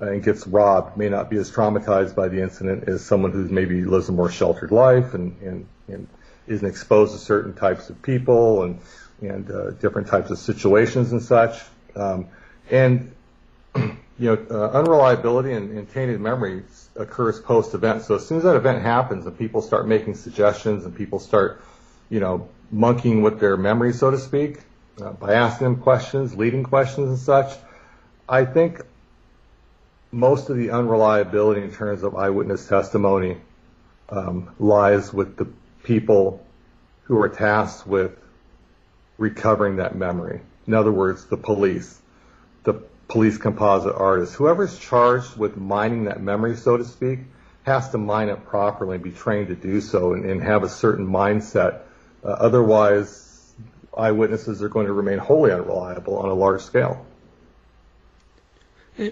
and 0.00 0.22
gets 0.22 0.46
robbed 0.46 0.96
may 0.96 1.08
not 1.08 1.28
be 1.28 1.36
as 1.36 1.50
traumatized 1.50 2.14
by 2.14 2.28
the 2.28 2.42
incident 2.42 2.88
as 2.88 3.04
someone 3.04 3.32
who's 3.32 3.50
maybe 3.50 3.84
lives 3.84 4.08
a 4.08 4.12
more 4.12 4.30
sheltered 4.30 4.70
life 4.70 5.14
and, 5.14 5.40
and, 5.42 5.66
and 5.88 6.08
isn't 6.46 6.66
exposed 6.66 7.12
to 7.12 7.18
certain 7.18 7.54
types 7.54 7.90
of 7.90 8.00
people 8.02 8.62
and, 8.62 8.80
and 9.20 9.50
uh, 9.50 9.70
different 9.72 10.08
types 10.08 10.30
of 10.30 10.38
situations 10.38 11.12
and 11.12 11.22
such. 11.22 11.60
Um, 11.94 12.28
and, 12.70 13.14
you 13.76 13.96
know, 14.18 14.46
uh, 14.50 14.70
unreliability 14.70 15.52
and, 15.52 15.76
and 15.76 15.90
tainted 15.92 16.20
memory 16.20 16.62
occurs 16.96 17.38
post-event. 17.38 18.02
So 18.02 18.16
as 18.16 18.26
soon 18.26 18.38
as 18.38 18.44
that 18.44 18.56
event 18.56 18.82
happens 18.82 19.26
and 19.26 19.36
people 19.38 19.60
start 19.60 19.86
making 19.86 20.14
suggestions 20.14 20.84
and 20.84 20.96
people 20.96 21.18
start, 21.18 21.62
you 22.08 22.20
know, 22.20 22.48
monkeying 22.70 23.22
with 23.22 23.38
their 23.38 23.56
memory, 23.56 23.92
so 23.92 24.10
to 24.10 24.18
speak, 24.18 24.60
uh, 25.00 25.12
by 25.12 25.34
asking 25.34 25.66
them 25.66 25.76
questions, 25.76 26.34
leading 26.36 26.62
questions 26.62 27.08
and 27.08 27.18
such, 27.18 27.56
I 28.28 28.44
think 28.44 28.80
most 30.12 30.50
of 30.50 30.56
the 30.56 30.70
unreliability 30.70 31.62
in 31.62 31.72
terms 31.72 32.02
of 32.02 32.16
eyewitness 32.16 32.66
testimony 32.66 33.36
um, 34.08 34.54
lies 34.58 35.12
with 35.12 35.36
the 35.36 35.46
people 35.84 36.44
who 37.04 37.20
are 37.20 37.28
tasked 37.28 37.86
with 37.86 38.12
recovering 39.18 39.76
that 39.76 39.94
memory. 39.94 40.40
In 40.66 40.74
other 40.74 40.92
words, 40.92 41.24
the 41.26 41.36
police, 41.36 42.00
the 42.64 42.74
police 43.08 43.38
composite 43.38 43.94
artists, 43.94 44.34
whoever's 44.34 44.78
charged 44.78 45.36
with 45.36 45.56
mining 45.56 46.04
that 46.04 46.20
memory, 46.20 46.56
so 46.56 46.76
to 46.76 46.84
speak, 46.84 47.20
has 47.62 47.90
to 47.90 47.98
mine 47.98 48.28
it 48.28 48.44
properly 48.46 48.96
and 48.96 49.04
be 49.04 49.12
trained 49.12 49.48
to 49.48 49.54
do 49.54 49.80
so 49.80 50.12
and, 50.14 50.24
and 50.24 50.42
have 50.42 50.62
a 50.62 50.68
certain 50.68 51.06
mindset. 51.06 51.80
Uh, 52.24 52.28
otherwise, 52.28 53.52
eyewitnesses 53.96 54.62
are 54.62 54.68
going 54.68 54.86
to 54.86 54.92
remain 54.92 55.18
wholly 55.18 55.52
unreliable 55.52 56.16
on 56.18 56.28
a 56.28 56.34
large 56.34 56.62
scale. 56.62 57.04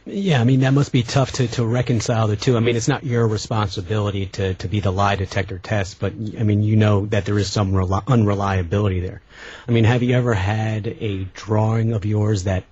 Yeah, 0.05 0.41
I 0.41 0.45
mean 0.45 0.61
that 0.61 0.75
must 0.75 0.93
be 0.93 1.03
tough 1.03 1.33
to, 1.33 1.49
to 1.49 1.65
reconcile 1.65 2.29
the 2.29 2.37
two. 2.37 2.57
I 2.57 2.61
mean, 2.61 2.77
it's 2.77 2.89
not 2.89 3.05
your 3.05 3.27
responsibility 3.27 4.27
to, 4.27 4.55
to 4.55 4.69
be 4.69 4.81
the 4.81 4.91
lie 4.91 5.17
detector 5.17 5.59
test, 5.59 5.99
but 5.99 6.13
I 6.13 6.43
mean 6.43 6.63
you 6.63 6.77
know 6.77 7.07
that 7.07 7.25
there 7.25 7.39
is 7.39 7.51
some 7.51 7.75
rel- 7.75 8.05
unreliability 8.07 9.01
there. 9.01 9.23
I 9.67 9.73
mean, 9.73 9.85
have 9.85 10.03
you 10.03 10.15
ever 10.15 10.35
had 10.35 10.87
a 10.87 11.25
drawing 11.35 11.95
of 11.95 12.05
yours 12.05 12.45
that 12.45 12.65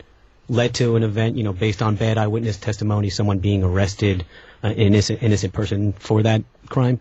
led 0.49 0.75
to 0.75 0.97
an 0.97 1.03
event, 1.03 1.37
you 1.37 1.43
know, 1.43 1.53
based 1.53 1.83
on 1.83 1.97
bad 1.97 2.19
eyewitness 2.19 2.59
testimony, 2.59 3.11
someone 3.11 3.39
being 3.39 3.65
arrested, 3.65 4.25
uh, 4.63 4.69
an 4.69 4.75
innocent 4.75 5.23
innocent 5.23 5.53
person 5.53 5.93
for 5.93 6.23
that 6.23 6.43
crime? 6.69 7.01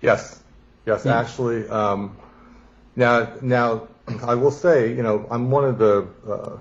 Yes, 0.00 0.40
yes, 0.86 1.04
yeah. 1.04 1.18
actually. 1.18 1.68
Um, 1.68 2.16
now, 2.96 3.32
now 3.42 3.88
I 4.22 4.36
will 4.36 4.50
say, 4.50 4.94
you 4.94 5.02
know, 5.02 5.26
I'm 5.30 5.50
one 5.50 5.64
of 5.64 5.78
the 5.78 6.06
uh, 6.28 6.58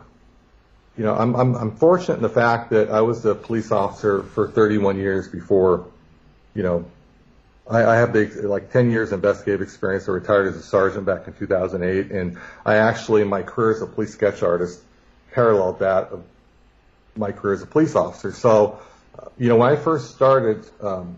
you 0.98 1.04
know, 1.04 1.16
I'm, 1.16 1.36
I'm, 1.36 1.56
I'm 1.56 1.76
fortunate 1.76 2.16
in 2.16 2.24
the 2.24 2.30
fact 2.30 2.72
that 2.72 2.90
I 2.90 3.02
was 3.02 3.24
a 3.26 3.36
police 3.36 3.72
officer 3.72 4.24
for 4.24 4.48
31 4.48 4.98
years 4.98 5.28
before, 5.28 5.86
you 6.56 6.64
know, 6.64 6.86
I, 7.70 7.86
I 7.86 7.96
have 7.98 8.14
the, 8.14 8.26
like 8.48 8.72
10 8.72 8.90
years 8.90 9.12
investigative 9.12 9.62
experience. 9.62 10.10
I 10.10 10.14
retired 10.14 10.48
as 10.48 10.56
a 10.56 10.64
sergeant 10.64 11.06
back 11.06 11.28
in 11.28 11.34
2008, 11.34 12.12
and 12.12 12.38
I 12.66 12.76
actually, 12.78 13.24
my 13.26 13.44
career 13.44 13.72
as 13.72 13.82
a 13.82 13.86
police 13.86 14.12
sketch 14.12 14.42
artist, 14.42 14.82
paralleled 15.34 15.80
that 15.80 16.10
of 16.10 16.24
my 17.16 17.32
career 17.32 17.54
as 17.54 17.62
a 17.62 17.68
police 17.68 17.96
officer. 17.96 18.32
So, 18.32 18.80
you 19.38 19.50
know, 19.50 19.58
when 19.58 19.72
I 19.72 19.76
first 19.76 20.16
started, 20.16 20.68
um, 20.82 21.18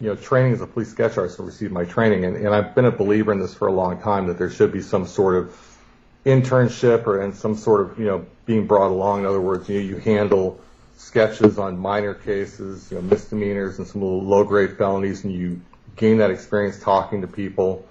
you 0.00 0.08
know, 0.08 0.16
training 0.16 0.52
as 0.52 0.62
a 0.62 0.66
police 0.66 0.88
sketch 0.88 1.18
artist 1.18 1.38
and 1.38 1.46
received 1.46 1.72
my 1.72 1.84
training, 1.84 2.24
and, 2.24 2.36
and 2.36 2.54
I've 2.54 2.74
been 2.74 2.86
a 2.86 2.90
believer 2.90 3.32
in 3.32 3.40
this 3.40 3.52
for 3.52 3.68
a 3.68 3.72
long 3.72 4.00
time 4.00 4.28
that 4.28 4.38
there 4.38 4.50
should 4.50 4.72
be 4.72 4.80
some 4.80 5.06
sort 5.06 5.36
of 5.36 5.71
internship 6.24 7.06
or 7.06 7.22
in 7.22 7.32
some 7.32 7.56
sort 7.56 7.80
of, 7.80 7.98
you 7.98 8.06
know, 8.06 8.26
being 8.46 8.66
brought 8.66 8.90
along. 8.90 9.20
In 9.20 9.26
other 9.26 9.40
words, 9.40 9.68
you, 9.68 9.78
you 9.78 9.96
handle 9.96 10.60
sketches 10.96 11.58
on 11.58 11.78
minor 11.78 12.14
cases, 12.14 12.90
you 12.90 12.96
know, 12.96 13.02
misdemeanors 13.02 13.78
and 13.78 13.86
some 13.86 14.02
little 14.02 14.22
low-grade 14.22 14.78
felonies, 14.78 15.24
and 15.24 15.32
you 15.32 15.60
gain 15.96 16.18
that 16.18 16.30
experience 16.30 16.80
talking 16.80 17.22
to 17.22 17.26
people 17.26 17.84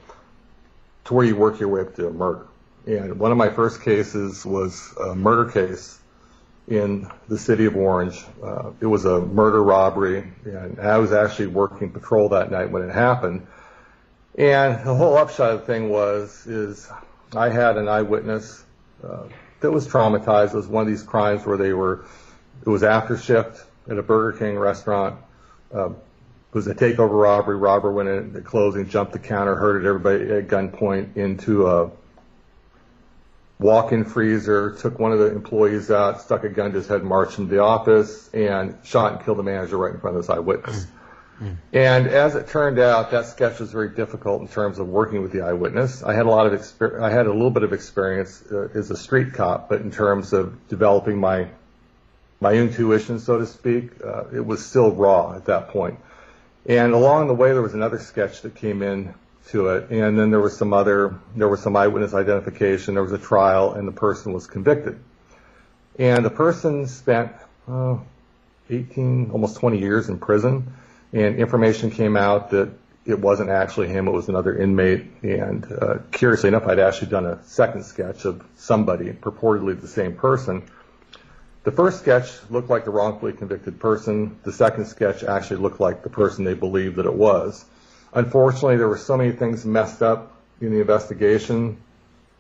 to 1.05 1.13
where 1.13 1.25
you 1.25 1.35
work 1.35 1.59
your 1.59 1.69
way 1.69 1.81
up 1.81 1.95
to 1.95 2.07
a 2.07 2.11
murder. 2.11 2.47
And 2.85 3.19
one 3.19 3.31
of 3.31 3.37
my 3.37 3.49
first 3.49 3.81
cases 3.81 4.45
was 4.45 4.93
a 4.99 5.13
murder 5.13 5.51
case 5.51 5.99
in 6.67 7.11
the 7.27 7.37
city 7.37 7.65
of 7.65 7.75
Orange. 7.75 8.23
Uh, 8.41 8.71
it 8.79 8.85
was 8.85 9.05
a 9.05 9.19
murder 9.19 9.61
robbery, 9.61 10.31
and 10.45 10.79
I 10.79 10.97
was 10.99 11.11
actually 11.11 11.47
working 11.47 11.91
patrol 11.91 12.29
that 12.29 12.49
night 12.49 12.71
when 12.71 12.83
it 12.83 12.93
happened. 12.93 13.45
And 14.37 14.85
the 14.85 14.95
whole 14.95 15.17
upshot 15.17 15.51
of 15.51 15.59
the 15.61 15.65
thing 15.65 15.89
was, 15.89 16.47
is 16.47 16.89
I 17.35 17.49
had 17.49 17.77
an 17.77 17.87
eyewitness 17.87 18.63
uh, 19.03 19.23
that 19.61 19.71
was 19.71 19.87
traumatized. 19.87 20.53
It 20.53 20.55
was 20.55 20.67
one 20.67 20.81
of 20.81 20.87
these 20.87 21.03
crimes 21.03 21.45
where 21.45 21.57
they 21.57 21.73
were, 21.73 22.05
it 22.65 22.69
was 22.69 22.83
after 22.83 23.17
shift 23.17 23.63
at 23.89 23.97
a 23.97 24.03
Burger 24.03 24.37
King 24.37 24.57
restaurant. 24.57 25.19
Uh, 25.73 25.89
it 25.91 26.55
was 26.55 26.67
a 26.67 26.75
takeover 26.75 27.21
robbery. 27.21 27.55
Robber 27.55 27.91
went 27.91 28.09
in 28.09 28.35
at 28.35 28.43
closing, 28.43 28.89
jumped 28.89 29.13
the 29.13 29.19
counter, 29.19 29.55
herded 29.55 29.87
everybody 29.87 30.29
at 30.33 30.47
gunpoint 30.47 31.15
into 31.15 31.67
a 31.67 31.91
walk-in 33.59 34.03
freezer, 34.03 34.71
took 34.71 34.99
one 34.99 35.13
of 35.13 35.19
the 35.19 35.31
employees 35.31 35.89
out, 35.89 36.19
stuck 36.19 36.43
a 36.43 36.49
gun 36.49 36.71
to 36.71 36.79
his 36.79 36.87
head, 36.87 37.03
marched 37.03 37.39
into 37.39 37.53
the 37.53 37.61
office, 37.61 38.29
and 38.33 38.77
shot 38.83 39.13
and 39.13 39.23
killed 39.23 39.37
the 39.37 39.43
manager 39.43 39.77
right 39.77 39.93
in 39.93 40.01
front 40.01 40.17
of 40.17 40.23
this 40.23 40.29
eyewitness. 40.29 40.87
And 41.73 42.07
as 42.07 42.35
it 42.35 42.49
turned 42.49 42.77
out, 42.77 43.11
that 43.11 43.25
sketch 43.25 43.59
was 43.59 43.71
very 43.71 43.89
difficult 43.89 44.41
in 44.41 44.47
terms 44.47 44.77
of 44.77 44.87
working 44.87 45.23
with 45.23 45.31
the 45.31 45.41
eyewitness. 45.41 46.03
I 46.03 46.13
had 46.13 46.27
a 46.27 46.29
lot 46.29 46.45
of 46.45 46.53
experience. 46.53 47.03
I 47.03 47.09
had 47.09 47.25
a 47.25 47.33
little 47.33 47.49
bit 47.49 47.63
of 47.63 47.73
experience 47.73 48.43
uh, 48.51 48.69
as 48.75 48.91
a 48.91 48.97
street 48.97 49.33
cop, 49.33 49.67
but 49.67 49.81
in 49.81 49.91
terms 49.91 50.33
of 50.33 50.67
developing 50.67 51.17
my 51.17 51.47
my 52.39 52.53
intuition, 52.53 53.19
so 53.19 53.37
to 53.37 53.45
speak, 53.45 53.91
uh, 54.03 54.25
it 54.33 54.45
was 54.45 54.65
still 54.65 54.91
raw 54.91 55.33
at 55.35 55.45
that 55.45 55.69
point. 55.69 55.99
And 56.65 56.93
along 56.93 57.27
the 57.27 57.35
way, 57.35 57.53
there 57.53 57.61
was 57.61 57.75
another 57.75 57.99
sketch 57.99 58.41
that 58.41 58.55
came 58.55 58.81
in 58.81 59.13
to 59.49 59.69
it, 59.69 59.89
and 59.89 60.17
then 60.17 60.29
there 60.29 60.39
was 60.39 60.55
some 60.55 60.73
other. 60.73 61.15
There 61.35 61.49
was 61.49 61.61
some 61.61 61.75
eyewitness 61.75 62.13
identification. 62.13 62.93
There 62.93 63.03
was 63.03 63.13
a 63.13 63.17
trial, 63.17 63.73
and 63.73 63.87
the 63.87 63.91
person 63.91 64.31
was 64.33 64.45
convicted. 64.45 64.99
And 65.97 66.23
the 66.23 66.29
person 66.29 66.87
spent 66.87 67.31
uh, 67.67 67.97
18, 68.69 69.31
almost 69.31 69.57
20 69.57 69.79
years 69.79 70.07
in 70.07 70.19
prison 70.19 70.71
and 71.13 71.35
information 71.37 71.91
came 71.91 72.15
out 72.15 72.51
that 72.51 72.71
it 73.05 73.19
wasn't 73.19 73.49
actually 73.49 73.87
him, 73.87 74.07
it 74.07 74.11
was 74.11 74.29
another 74.29 74.55
inmate. 74.57 75.05
And 75.23 75.65
uh, 75.71 75.97
curiously 76.11 76.49
enough, 76.49 76.67
I'd 76.67 76.79
actually 76.79 77.09
done 77.09 77.25
a 77.25 77.43
second 77.43 77.83
sketch 77.83 78.25
of 78.25 78.45
somebody, 78.55 79.11
purportedly 79.11 79.79
the 79.79 79.87
same 79.87 80.15
person. 80.15 80.63
The 81.63 81.71
first 81.71 81.99
sketch 81.99 82.31
looked 82.49 82.69
like 82.69 82.85
the 82.85 82.91
wrongfully 82.91 83.33
convicted 83.33 83.79
person. 83.79 84.39
The 84.43 84.51
second 84.51 84.85
sketch 84.85 85.23
actually 85.23 85.57
looked 85.57 85.79
like 85.79 86.03
the 86.03 86.09
person 86.09 86.43
they 86.43 86.53
believed 86.53 86.95
that 86.95 87.05
it 87.05 87.13
was. 87.13 87.65
Unfortunately, 88.13 88.77
there 88.77 88.87
were 88.87 88.97
so 88.97 89.17
many 89.17 89.31
things 89.31 89.65
messed 89.65 90.01
up 90.01 90.35
in 90.59 90.71
the 90.71 90.81
investigation 90.81 91.77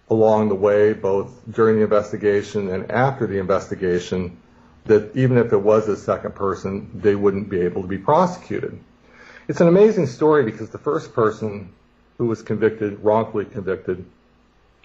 along 0.09 0.49
the 0.49 0.55
way, 0.55 0.93
both 0.93 1.31
during 1.49 1.77
the 1.77 1.83
investigation 1.83 2.69
and 2.69 2.91
after 2.91 3.25
the 3.27 3.39
investigation, 3.39 4.37
that 4.85 5.15
even 5.15 5.37
if 5.37 5.53
it 5.53 5.57
was 5.57 5.87
a 5.87 5.95
second 5.95 6.35
person, 6.35 6.89
they 6.95 7.15
wouldn't 7.15 7.49
be 7.49 7.61
able 7.61 7.81
to 7.81 7.87
be 7.87 7.97
prosecuted. 7.97 8.79
It's 9.47 9.61
an 9.61 9.67
amazing 9.67 10.07
story 10.07 10.43
because 10.43 10.69
the 10.69 10.77
first 10.77 11.13
person 11.13 11.71
who 12.17 12.25
was 12.25 12.41
convicted, 12.41 13.03
wrongfully 13.03 13.45
convicted, 13.45 14.05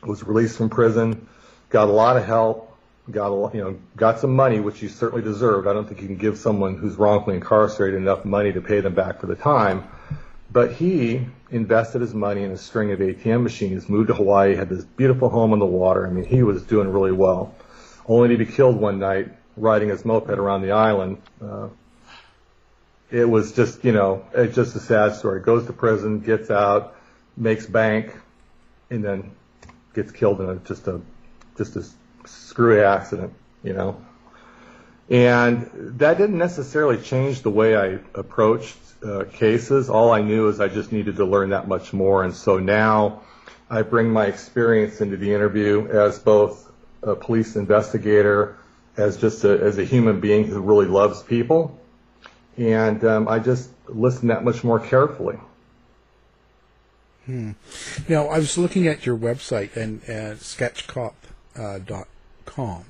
was 0.02 0.22
released 0.24 0.56
from 0.56 0.68
prison, 0.68 1.28
got 1.70 1.88
a 1.88 1.92
lot 1.92 2.16
of 2.16 2.24
help, 2.24 2.76
got 3.10 3.28
a, 3.28 3.56
you 3.56 3.62
know, 3.62 3.78
got 3.96 4.18
some 4.18 4.34
money, 4.34 4.60
which 4.60 4.78
he 4.78 4.88
certainly 4.88 5.22
deserved. 5.22 5.66
I 5.66 5.72
don't 5.72 5.86
think 5.86 6.00
you 6.00 6.06
can 6.06 6.16
give 6.16 6.38
someone 6.38 6.76
who's 6.76 6.96
wrongfully 6.96 7.36
incarcerated 7.36 8.00
enough 8.00 8.24
money 8.24 8.52
to 8.52 8.60
pay 8.60 8.80
them 8.80 8.94
back 8.94 9.20
for 9.20 9.26
the 9.26 9.36
time. 9.36 9.86
But 10.50 10.72
he 10.72 11.26
invested 11.50 12.00
his 12.00 12.14
money 12.14 12.42
in 12.42 12.50
a 12.50 12.56
string 12.56 12.92
of 12.92 13.00
ATM 13.00 13.42
machines, 13.42 13.88
moved 13.88 14.08
to 14.08 14.14
Hawaii, 14.14 14.54
had 14.54 14.68
this 14.68 14.84
beautiful 14.84 15.28
home 15.28 15.52
on 15.52 15.58
the 15.58 15.66
water. 15.66 16.06
I 16.06 16.10
mean, 16.10 16.24
he 16.24 16.42
was 16.42 16.62
doing 16.62 16.88
really 16.88 17.12
well. 17.12 17.54
Only 18.06 18.28
to 18.28 18.36
be 18.36 18.50
killed 18.50 18.76
one 18.76 18.98
night 18.98 19.28
riding 19.56 19.88
his 19.88 20.04
moped 20.04 20.30
around 20.30 20.62
the 20.62 20.72
island, 20.72 21.20
uh, 21.42 21.68
it 23.10 23.24
was 23.24 23.52
just, 23.52 23.84
you 23.84 23.92
know, 23.92 24.24
it's 24.34 24.54
just 24.54 24.74
a 24.76 24.80
sad 24.80 25.14
story. 25.14 25.40
Goes 25.40 25.66
to 25.66 25.72
prison, 25.72 26.20
gets 26.20 26.50
out, 26.50 26.96
makes 27.36 27.66
bank, 27.66 28.12
and 28.90 29.04
then 29.04 29.32
gets 29.94 30.10
killed 30.12 30.40
in 30.40 30.48
a, 30.48 30.56
just 30.56 30.88
a, 30.88 31.00
just 31.56 31.76
a 31.76 31.84
screwy 32.26 32.82
accident, 32.82 33.32
you 33.62 33.72
know. 33.72 34.00
And 35.08 35.70
that 35.98 36.18
didn't 36.18 36.38
necessarily 36.38 37.00
change 37.00 37.42
the 37.42 37.50
way 37.50 37.76
I 37.76 37.98
approached 38.14 38.76
uh, 39.04 39.24
cases. 39.24 39.88
All 39.88 40.10
I 40.10 40.20
knew 40.20 40.48
is 40.48 40.60
I 40.60 40.66
just 40.66 40.90
needed 40.90 41.16
to 41.16 41.24
learn 41.24 41.50
that 41.50 41.68
much 41.68 41.92
more. 41.92 42.24
And 42.24 42.34
so 42.34 42.58
now 42.58 43.22
I 43.70 43.82
bring 43.82 44.10
my 44.10 44.26
experience 44.26 45.00
into 45.00 45.16
the 45.16 45.32
interview 45.32 45.86
as 45.88 46.18
both 46.18 46.68
a 47.02 47.14
police 47.14 47.54
investigator, 47.54 48.56
as 48.96 49.16
just 49.16 49.44
a, 49.44 49.60
as 49.60 49.78
a 49.78 49.84
human 49.84 50.20
being 50.20 50.44
who 50.44 50.60
really 50.60 50.86
loves 50.86 51.22
people, 51.22 51.78
and 52.56 53.04
um, 53.04 53.28
I 53.28 53.38
just 53.38 53.70
listen 53.88 54.28
that 54.28 54.44
much 54.44 54.64
more 54.64 54.80
carefully. 54.80 55.38
Hmm. 57.26 57.52
Now, 58.08 58.28
I 58.28 58.38
was 58.38 58.56
looking 58.56 58.86
at 58.86 59.04
your 59.04 59.16
website 59.16 59.76
and 59.76 60.00
uh, 60.04 60.36
sketchcop.com. 60.36 62.84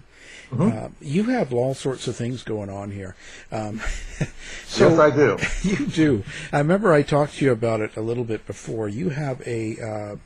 Uh, 0.52 0.54
mm-hmm. 0.54 0.78
uh, 0.78 0.88
you 1.00 1.24
have 1.24 1.52
all 1.52 1.74
sorts 1.74 2.06
of 2.06 2.14
things 2.14 2.42
going 2.42 2.70
on 2.70 2.90
here. 2.90 3.16
Um, 3.50 3.80
so 4.66 4.90
yes, 4.90 4.98
I 4.98 5.10
do. 5.10 5.38
You 5.62 5.86
do. 5.86 6.24
I 6.52 6.58
remember 6.58 6.92
I 6.92 7.02
talked 7.02 7.36
to 7.36 7.44
you 7.44 7.52
about 7.52 7.80
it 7.80 7.96
a 7.96 8.02
little 8.02 8.24
bit 8.24 8.46
before. 8.46 8.88
You 8.88 9.08
have 9.08 9.42
a 9.46 9.80
uh, 9.80 10.16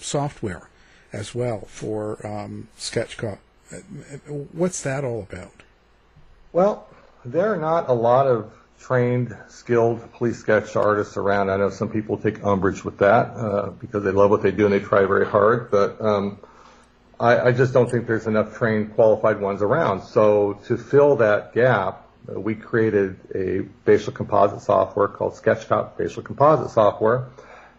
software 0.00 0.68
as 1.12 1.34
well 1.34 1.60
for 1.68 2.26
um, 2.26 2.68
SketchCop. 2.78 3.38
What's 4.52 4.82
that 4.82 5.04
all 5.04 5.26
about? 5.30 5.62
Well, 6.52 6.86
there 7.24 7.52
are 7.52 7.58
not 7.58 7.88
a 7.88 7.92
lot 7.92 8.26
of 8.26 8.52
trained, 8.80 9.36
skilled 9.48 10.12
police 10.12 10.38
sketch 10.38 10.76
artists 10.76 11.16
around. 11.16 11.50
I 11.50 11.56
know 11.56 11.70
some 11.70 11.88
people 11.88 12.16
take 12.16 12.42
umbrage 12.44 12.84
with 12.84 12.98
that 12.98 13.26
uh, 13.36 13.70
because 13.70 14.04
they 14.04 14.12
love 14.12 14.30
what 14.30 14.42
they 14.42 14.52
do 14.52 14.64
and 14.64 14.72
they 14.72 14.80
try 14.80 15.04
very 15.04 15.26
hard, 15.26 15.70
but 15.70 16.00
um, 16.00 16.38
I, 17.18 17.48
I, 17.48 17.52
just 17.52 17.72
don't 17.72 17.90
think 17.90 18.06
there's 18.06 18.28
enough 18.28 18.56
trained, 18.56 18.94
qualified 18.94 19.40
ones 19.40 19.62
around. 19.62 20.02
So 20.02 20.60
to 20.66 20.78
fill 20.78 21.16
that 21.16 21.52
gap, 21.52 22.06
we 22.26 22.54
created 22.54 23.18
a 23.34 23.62
facial 23.84 24.12
composite 24.12 24.60
software 24.60 25.08
called 25.08 25.32
SketchCop 25.34 25.96
Facial 25.96 26.22
Composite 26.22 26.70
Software. 26.70 27.26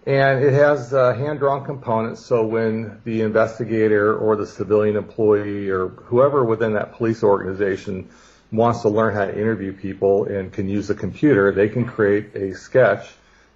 And 0.09 0.43
it 0.43 0.53
has 0.53 0.91
uh, 0.91 1.13
hand-drawn 1.13 1.65
components, 1.65 2.25
so 2.25 2.43
when 2.43 2.99
the 3.03 3.21
investigator 3.21 4.17
or 4.17 4.35
the 4.35 4.47
civilian 4.47 4.95
employee 4.95 5.69
or 5.69 5.89
whoever 5.89 6.43
within 6.43 6.73
that 6.73 6.93
police 6.93 7.21
organization 7.21 8.09
wants 8.51 8.81
to 8.81 8.89
learn 8.89 9.13
how 9.13 9.25
to 9.25 9.39
interview 9.39 9.71
people 9.71 10.25
and 10.25 10.51
can 10.51 10.67
use 10.67 10.89
a 10.89 10.95
computer, 10.95 11.51
they 11.51 11.69
can 11.69 11.85
create 11.85 12.33
a 12.33 12.55
sketch 12.55 13.07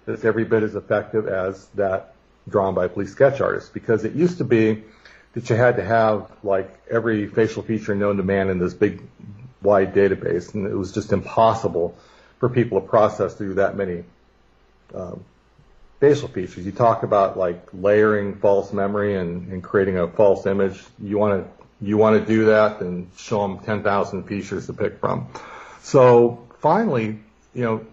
that's 0.06 0.24
every 0.24 0.44
bit 0.44 0.62
as 0.62 0.76
effective 0.76 1.26
as 1.26 1.66
that 1.74 2.14
drawn 2.48 2.72
by 2.72 2.84
a 2.84 2.88
police 2.88 3.10
sketch 3.10 3.40
artist. 3.40 3.74
Because 3.74 4.04
it 4.04 4.12
used 4.12 4.38
to 4.38 4.44
be 4.44 4.84
that 5.32 5.50
you 5.50 5.56
had 5.56 5.74
to 5.78 5.84
have 5.84 6.30
like 6.44 6.72
every 6.88 7.26
facial 7.26 7.64
feature 7.64 7.96
known 7.96 8.18
to 8.18 8.22
man 8.22 8.48
in 8.48 8.60
this 8.60 8.74
big 8.74 9.02
wide 9.60 9.92
database, 9.92 10.54
and 10.54 10.68
it 10.68 10.76
was 10.76 10.92
just 10.92 11.12
impossible 11.12 11.98
for 12.38 12.48
people 12.48 12.80
to 12.80 12.86
process 12.86 13.34
through 13.34 13.54
that 13.54 13.76
many 13.76 14.04
um, 14.94 15.24
facial 16.04 16.28
features. 16.28 16.66
You 16.66 16.72
talk 16.72 17.02
about 17.02 17.38
like 17.38 17.66
layering 17.72 18.36
false 18.36 18.72
memory 18.72 19.16
and, 19.16 19.50
and 19.50 19.62
creating 19.62 19.98
a 19.98 20.06
false 20.06 20.44
image. 20.44 20.78
You 21.00 21.16
want 21.16 21.44
to 21.44 21.64
you 21.86 21.96
want 21.96 22.20
to 22.20 22.26
do 22.26 22.46
that, 22.46 22.78
then 22.78 23.10
show 23.16 23.42
them 23.42 23.58
10,000 23.58 24.24
features 24.24 24.66
to 24.66 24.72
pick 24.72 25.00
from. 25.00 25.28
So 25.82 26.46
finally, 26.60 27.18
you 27.54 27.62
know, 27.62 27.86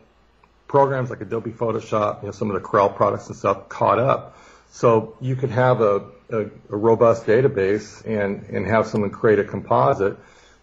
programs 0.68 1.10
like 1.10 1.22
Adobe 1.22 1.52
Photoshop, 1.52 2.22
you 2.22 2.28
know, 2.28 2.32
some 2.32 2.50
of 2.52 2.62
the 2.62 2.66
Corel 2.66 2.96
products 2.96 3.28
and 3.28 3.36
stuff 3.36 3.68
caught 3.70 4.00
up. 4.00 4.38
So 4.72 5.18
you 5.20 5.36
could 5.36 5.50
have 5.50 5.82
a, 5.82 6.06
a, 6.30 6.40
a 6.70 6.76
robust 6.76 7.26
database 7.26 8.06
and, 8.06 8.44
and 8.50 8.66
have 8.68 8.88
someone 8.88 9.10
create 9.10 9.40
a 9.40 9.44
composite 9.44 10.18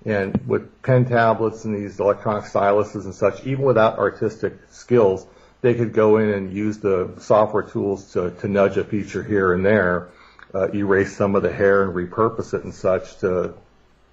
and 0.06 0.40
with 0.46 0.82
pen 0.82 1.04
tablets 1.04 1.64
and 1.64 1.74
these 1.74 1.98
electronic 2.00 2.44
styluses 2.44 3.04
and 3.04 3.14
such, 3.14 3.44
even 3.44 3.64
without 3.64 3.98
artistic 3.98 4.54
skills, 4.70 5.26
they 5.60 5.74
could 5.74 5.92
go 5.92 6.18
in 6.18 6.30
and 6.30 6.52
use 6.52 6.78
the 6.78 7.10
software 7.18 7.62
tools 7.62 8.12
to, 8.12 8.30
to 8.30 8.48
nudge 8.48 8.76
a 8.76 8.84
feature 8.84 9.22
here 9.22 9.52
and 9.52 9.64
there 9.64 10.08
uh, 10.54 10.68
erase 10.72 11.16
some 11.16 11.34
of 11.34 11.42
the 11.42 11.52
hair 11.52 11.82
and 11.82 11.94
repurpose 11.94 12.54
it 12.54 12.64
and 12.64 12.74
such 12.74 13.18
to 13.18 13.54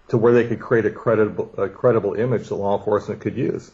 to 0.07 0.17
where 0.17 0.33
they 0.33 0.47
could 0.47 0.59
create 0.59 0.85
a 0.85 0.91
credible 0.91 1.51
a 1.57 1.67
credible 1.69 2.13
image 2.13 2.49
that 2.49 2.55
law 2.55 2.77
enforcement 2.77 3.21
could 3.21 3.35
use. 3.35 3.71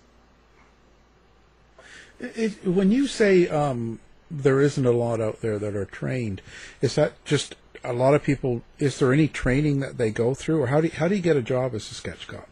It, 2.19 2.65
when 2.65 2.91
you 2.91 3.07
say 3.07 3.47
um, 3.47 3.99
there 4.29 4.62
isn't 4.62 4.86
a 4.86 4.91
lot 4.91 5.19
out 5.19 5.41
there 5.41 5.57
that 5.57 5.75
are 5.75 5.86
trained, 5.86 6.41
is 6.79 6.95
that 6.95 7.13
just 7.25 7.55
a 7.84 7.93
lot 7.93 8.13
of 8.13 8.23
people? 8.23 8.62
Is 8.77 8.99
there 8.99 9.12
any 9.12 9.27
training 9.27 9.79
that 9.79 9.97
they 9.97 10.12
go 10.12 10.36
through, 10.36 10.62
or 10.62 10.67
how 10.67 10.81
do 10.81 10.88
you, 10.88 10.93
how 10.93 11.07
do 11.07 11.15
you 11.15 11.21
get 11.21 11.36
a 11.36 11.41
job 11.41 11.73
as 11.73 11.89
a 11.89 11.95
sketch 11.95 12.27
cop? 12.27 12.47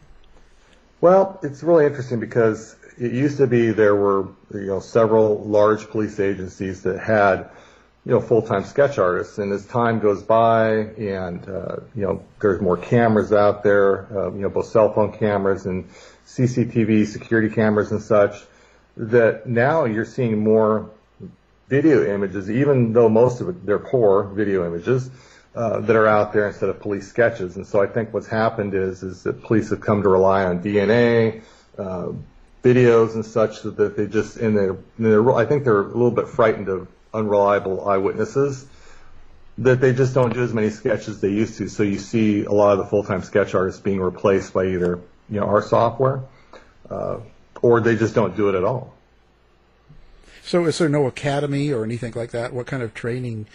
Well, 1.00 1.38
it's 1.42 1.62
really 1.62 1.86
interesting 1.86 2.20
because 2.20 2.76
it 3.00 3.12
used 3.12 3.38
to 3.38 3.46
be 3.46 3.72
there 3.72 3.96
were 3.96 4.28
you 4.54 4.66
know 4.66 4.80
several 4.80 5.42
large 5.44 5.88
police 5.88 6.20
agencies 6.20 6.82
that 6.82 7.00
had 7.00 7.50
you 8.04 8.12
know, 8.12 8.20
full-time 8.20 8.64
sketch 8.64 8.98
artists. 8.98 9.38
And 9.38 9.52
as 9.52 9.66
time 9.66 10.00
goes 10.00 10.22
by 10.22 10.70
and, 10.70 11.46
uh, 11.48 11.76
you 11.94 12.02
know, 12.02 12.24
there's 12.40 12.60
more 12.60 12.76
cameras 12.76 13.32
out 13.32 13.62
there, 13.62 14.06
uh, 14.16 14.32
you 14.32 14.40
know, 14.40 14.48
both 14.48 14.66
cell 14.66 14.92
phone 14.92 15.12
cameras 15.12 15.66
and 15.66 15.88
CCTV 16.26 17.06
security 17.06 17.54
cameras 17.54 17.92
and 17.92 18.02
such, 18.02 18.36
that 18.96 19.46
now 19.46 19.84
you're 19.84 20.06
seeing 20.06 20.42
more 20.42 20.90
video 21.68 22.04
images, 22.12 22.50
even 22.50 22.92
though 22.92 23.08
most 23.08 23.40
of 23.40 23.50
it, 23.50 23.66
they're 23.66 23.78
poor 23.78 24.24
video 24.24 24.66
images, 24.66 25.10
uh, 25.54 25.80
that 25.80 25.94
are 25.94 26.06
out 26.06 26.32
there 26.32 26.48
instead 26.48 26.68
of 26.68 26.80
police 26.80 27.06
sketches. 27.06 27.56
And 27.56 27.66
so 27.66 27.82
I 27.82 27.86
think 27.86 28.14
what's 28.14 28.28
happened 28.28 28.74
is, 28.74 29.02
is 29.02 29.24
that 29.24 29.42
police 29.42 29.70
have 29.70 29.80
come 29.80 30.02
to 30.02 30.08
rely 30.08 30.44
on 30.44 30.62
DNA, 30.62 31.42
uh, 31.78 32.12
videos 32.62 33.14
and 33.14 33.24
such 33.24 33.62
that 33.62 33.96
they 33.96 34.06
just, 34.06 34.36
and 34.36 34.56
they're, 34.56 34.76
they're, 34.98 35.32
I 35.32 35.46
think 35.46 35.64
they're 35.64 35.80
a 35.80 35.86
little 35.86 36.10
bit 36.10 36.28
frightened 36.28 36.68
of 36.68 36.88
unreliable 37.12 37.88
eyewitnesses 37.88 38.66
that 39.58 39.80
they 39.80 39.92
just 39.92 40.14
don't 40.14 40.32
do 40.32 40.42
as 40.42 40.54
many 40.54 40.70
sketches 40.70 41.08
as 41.08 41.20
they 41.20 41.28
used 41.28 41.58
to. 41.58 41.68
So 41.68 41.82
you 41.82 41.98
see 41.98 42.44
a 42.44 42.52
lot 42.52 42.72
of 42.72 42.78
the 42.78 42.86
full-time 42.86 43.22
sketch 43.22 43.54
artists 43.54 43.80
being 43.80 44.00
replaced 44.00 44.52
by 44.52 44.66
either 44.66 45.00
you 45.28 45.40
know 45.40 45.46
our 45.46 45.62
software 45.62 46.22
uh, 46.90 47.18
or 47.62 47.80
they 47.80 47.96
just 47.96 48.14
don't 48.14 48.36
do 48.36 48.48
it 48.48 48.54
at 48.54 48.64
all. 48.64 48.94
So 50.42 50.64
is 50.64 50.78
there 50.78 50.88
no 50.88 51.06
academy 51.06 51.70
or 51.70 51.84
anything 51.84 52.14
like 52.16 52.30
that? 52.30 52.52
What 52.52 52.66
kind 52.66 52.82
of 52.82 52.94
training 52.94 53.46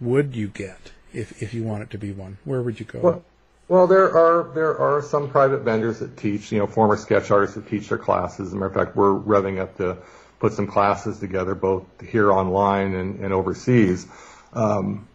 would 0.00 0.36
you 0.36 0.48
get 0.48 0.92
if 1.12 1.42
if 1.42 1.54
you 1.54 1.64
want 1.64 1.82
it 1.82 1.90
to 1.90 1.98
be 1.98 2.12
one? 2.12 2.38
Where 2.44 2.62
would 2.62 2.78
you 2.78 2.86
go? 2.86 3.00
Well, 3.00 3.24
well, 3.68 3.86
there 3.86 4.16
are 4.16 4.50
there 4.54 4.78
are 4.78 5.02
some 5.02 5.30
private 5.30 5.60
vendors 5.60 6.00
that 6.00 6.16
teach, 6.16 6.52
you 6.52 6.58
know, 6.58 6.66
former 6.66 6.96
sketch 6.96 7.30
artists 7.30 7.56
that 7.56 7.68
teach 7.68 7.88
their 7.88 7.98
classes. 7.98 8.48
As 8.48 8.52
a 8.52 8.56
matter 8.56 8.66
of 8.66 8.74
fact, 8.74 8.96
we're 8.96 9.14
revving 9.14 9.58
up 9.58 9.76
to 9.78 9.98
put 10.38 10.52
some 10.52 10.66
classes 10.66 11.18
together, 11.18 11.54
both 11.54 11.84
here 12.00 12.30
online 12.30 12.94
and, 12.94 13.20
and 13.20 13.32
overseas. 13.32 14.06
Um, 14.52 15.08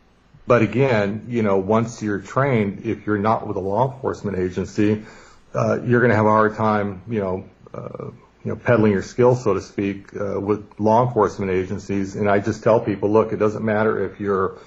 but 0.47 0.63
again, 0.63 1.27
you 1.29 1.43
know, 1.43 1.57
once 1.57 2.01
you're 2.01 2.19
trained, 2.19 2.85
if 2.85 3.05
you're 3.05 3.19
not 3.19 3.45
with 3.47 3.55
a 3.55 3.59
law 3.59 3.93
enforcement 3.93 4.39
agency, 4.39 5.05
uh, 5.53 5.79
you're 5.83 5.99
going 5.99 6.09
to 6.09 6.15
have 6.15 6.25
a 6.25 6.29
hard 6.29 6.55
time, 6.55 7.03
you 7.07 7.19
know, 7.19 7.45
uh, 7.71 8.05
you 8.43 8.51
know, 8.51 8.55
peddling 8.55 8.91
your 8.91 9.03
skills, 9.03 9.43
so 9.43 9.53
to 9.53 9.61
speak, 9.61 10.15
uh, 10.19 10.39
with 10.39 10.65
law 10.79 11.05
enforcement 11.05 11.51
agencies. 11.51 12.15
And 12.15 12.27
I 12.27 12.39
just 12.39 12.63
tell 12.63 12.79
people, 12.79 13.11
look, 13.11 13.31
it 13.31 13.37
doesn't 13.37 13.63
matter 13.63 14.03
if 14.03 14.19
you're 14.19 14.57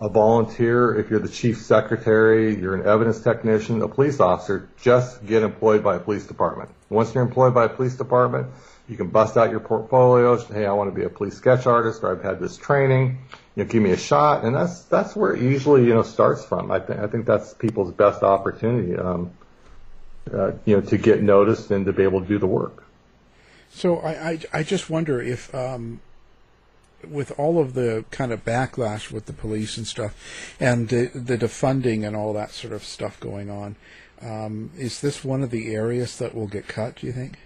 a 0.00 0.08
volunteer, 0.08 0.96
if 0.98 1.10
you're 1.10 1.20
the 1.20 1.28
chief 1.28 1.58
secretary, 1.62 2.60
you're 2.60 2.74
an 2.74 2.86
evidence 2.86 3.20
technician, 3.20 3.80
a 3.82 3.88
police 3.88 4.20
officer, 4.20 4.68
just 4.80 5.24
get 5.24 5.42
employed 5.42 5.84
by 5.84 5.96
a 5.96 6.00
police 6.00 6.26
department. 6.26 6.70
Once 6.90 7.14
you're 7.14 7.22
employed 7.22 7.54
by 7.54 7.64
a 7.64 7.68
police 7.68 7.94
department, 7.94 8.48
you 8.88 8.96
can 8.96 9.08
bust 9.08 9.36
out 9.36 9.50
your 9.50 9.60
portfolios. 9.60 10.46
Hey, 10.46 10.66
I 10.66 10.72
want 10.72 10.92
to 10.92 10.94
be 10.94 11.04
a 11.04 11.08
police 11.08 11.36
sketch 11.36 11.66
artist, 11.66 12.02
or 12.02 12.12
I've 12.12 12.22
had 12.22 12.40
this 12.40 12.56
training. 12.56 13.18
You 13.56 13.64
know, 13.64 13.70
give 13.70 13.82
me 13.82 13.92
a 13.92 13.96
shot, 13.96 14.44
and 14.44 14.54
that's 14.54 14.82
that's 14.82 15.14
where 15.14 15.32
it 15.32 15.40
usually 15.40 15.84
you 15.84 15.94
know 15.94 16.02
starts 16.02 16.44
from. 16.44 16.70
I 16.70 16.80
think 16.80 17.00
I 17.00 17.06
think 17.06 17.24
that's 17.24 17.54
people's 17.54 17.92
best 17.92 18.22
opportunity, 18.22 18.96
um, 18.96 19.30
uh, 20.30 20.52
you 20.64 20.76
know, 20.76 20.80
to 20.82 20.98
get 20.98 21.22
noticed 21.22 21.70
and 21.70 21.86
to 21.86 21.92
be 21.92 22.02
able 22.02 22.20
to 22.20 22.26
do 22.26 22.38
the 22.38 22.48
work. 22.48 22.84
So 23.70 24.00
I 24.00 24.30
I, 24.30 24.38
I 24.52 24.62
just 24.64 24.90
wonder 24.90 25.22
if. 25.22 25.54
Um, 25.54 26.00
with 27.10 27.38
all 27.38 27.60
of 27.60 27.74
the 27.74 28.04
kind 28.10 28.32
of 28.32 28.44
backlash 28.44 29.10
with 29.10 29.26
the 29.26 29.32
police 29.32 29.76
and 29.76 29.86
stuff, 29.86 30.14
and 30.58 30.88
the, 30.88 31.06
the 31.14 31.38
defunding 31.38 32.06
and 32.06 32.16
all 32.16 32.32
that 32.32 32.50
sort 32.50 32.72
of 32.72 32.84
stuff 32.84 33.18
going 33.20 33.50
on, 33.50 33.76
um, 34.22 34.70
is 34.76 35.00
this 35.00 35.24
one 35.24 35.42
of 35.42 35.50
the 35.50 35.74
areas 35.74 36.18
that 36.18 36.34
will 36.34 36.46
get 36.46 36.66
cut? 36.66 36.96
Do 36.96 37.06
you 37.06 37.12
think? 37.12 37.38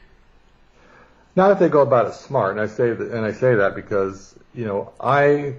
Not 1.37 1.53
if 1.53 1.59
they 1.59 1.68
go 1.68 1.83
about 1.83 2.07
it 2.07 2.14
smart, 2.14 2.53
and 2.53 2.61
I 2.61 2.66
say 2.66 2.92
that, 2.92 3.12
and 3.12 3.25
I 3.25 3.33
say 3.33 3.55
that 3.55 3.75
because 3.75 4.35
you 4.55 4.64
know 4.64 4.92
I 5.01 5.55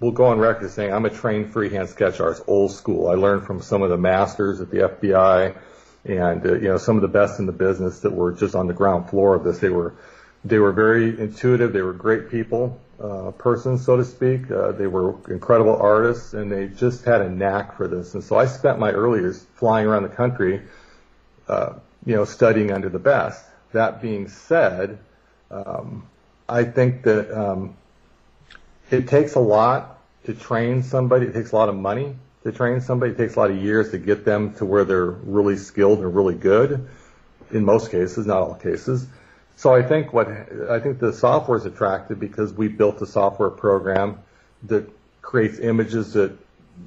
will 0.00 0.12
go 0.12 0.26
on 0.26 0.38
record 0.38 0.70
saying 0.70 0.92
I'm 0.92 1.06
a 1.06 1.10
trained 1.10 1.52
freehand 1.52 1.88
sketch 1.88 2.20
artist, 2.20 2.42
old 2.46 2.72
school. 2.72 3.08
I 3.08 3.14
learned 3.14 3.46
from 3.46 3.62
some 3.62 3.82
of 3.82 3.88
the 3.88 3.96
masters 3.96 4.60
at 4.60 4.70
the 4.70 4.78
FBI, 4.78 5.56
and 6.04 6.46
uh, 6.46 6.54
you 6.54 6.68
know 6.68 6.76
some 6.76 6.96
of 6.96 7.02
the 7.02 7.08
best 7.08 7.38
in 7.38 7.46
the 7.46 7.52
business 7.52 8.00
that 8.00 8.12
were 8.12 8.32
just 8.32 8.54
on 8.54 8.66
the 8.66 8.74
ground 8.74 9.08
floor 9.08 9.34
of 9.34 9.44
this. 9.44 9.58
They 9.58 9.70
were 9.70 9.94
they 10.44 10.58
were 10.58 10.72
very 10.72 11.18
intuitive. 11.18 11.72
They 11.72 11.82
were 11.82 11.92
great 11.92 12.28
people, 12.28 12.80
uh, 13.02 13.32
persons, 13.32 13.84
so 13.84 13.96
to 13.96 14.04
speak. 14.04 14.50
Uh, 14.50 14.72
they 14.72 14.86
were 14.86 15.16
incredible 15.28 15.76
artists, 15.76 16.34
and 16.34 16.50
they 16.50 16.68
just 16.68 17.04
had 17.04 17.20
a 17.20 17.28
knack 17.28 17.76
for 17.76 17.88
this. 17.88 18.14
And 18.14 18.22
so 18.22 18.36
I 18.36 18.46
spent 18.46 18.78
my 18.78 18.92
early 18.92 19.20
years 19.20 19.44
flying 19.54 19.86
around 19.86 20.04
the 20.04 20.08
country, 20.08 20.62
uh, 21.48 21.74
you 22.06 22.14
know, 22.14 22.24
studying 22.24 22.70
under 22.70 22.88
the 22.88 22.98
best. 23.00 23.44
That 23.72 24.00
being 24.00 24.28
said, 24.28 24.98
um, 25.50 26.06
I 26.48 26.64
think 26.64 27.02
that 27.02 27.36
um, 27.36 27.76
it 28.90 29.08
takes 29.08 29.34
a 29.34 29.40
lot 29.40 29.98
to 30.24 30.34
train 30.34 30.82
somebody. 30.82 31.26
It 31.26 31.32
takes 31.32 31.52
a 31.52 31.56
lot 31.56 31.68
of 31.68 31.74
money 31.74 32.14
to 32.44 32.52
train 32.52 32.80
somebody. 32.80 33.12
It 33.12 33.18
takes 33.18 33.34
a 33.34 33.40
lot 33.40 33.50
of 33.50 33.56
years 33.56 33.90
to 33.90 33.98
get 33.98 34.24
them 34.24 34.54
to 34.54 34.64
where 34.64 34.84
they're 34.84 35.06
really 35.06 35.56
skilled 35.56 36.00
and 36.00 36.14
really 36.14 36.34
good. 36.34 36.88
In 37.50 37.64
most 37.64 37.90
cases, 37.90 38.26
not 38.26 38.38
all 38.38 38.54
cases. 38.54 39.06
So 39.62 39.72
I 39.72 39.82
think 39.82 40.12
what 40.12 40.26
I 40.70 40.80
think 40.80 40.98
the 40.98 41.12
software 41.12 41.56
is 41.56 41.66
attractive 41.66 42.18
because 42.18 42.52
we 42.52 42.66
built 42.66 43.00
a 43.00 43.06
software 43.06 43.48
program 43.48 44.18
that 44.64 44.90
creates 45.22 45.60
images 45.60 46.14
that 46.14 46.36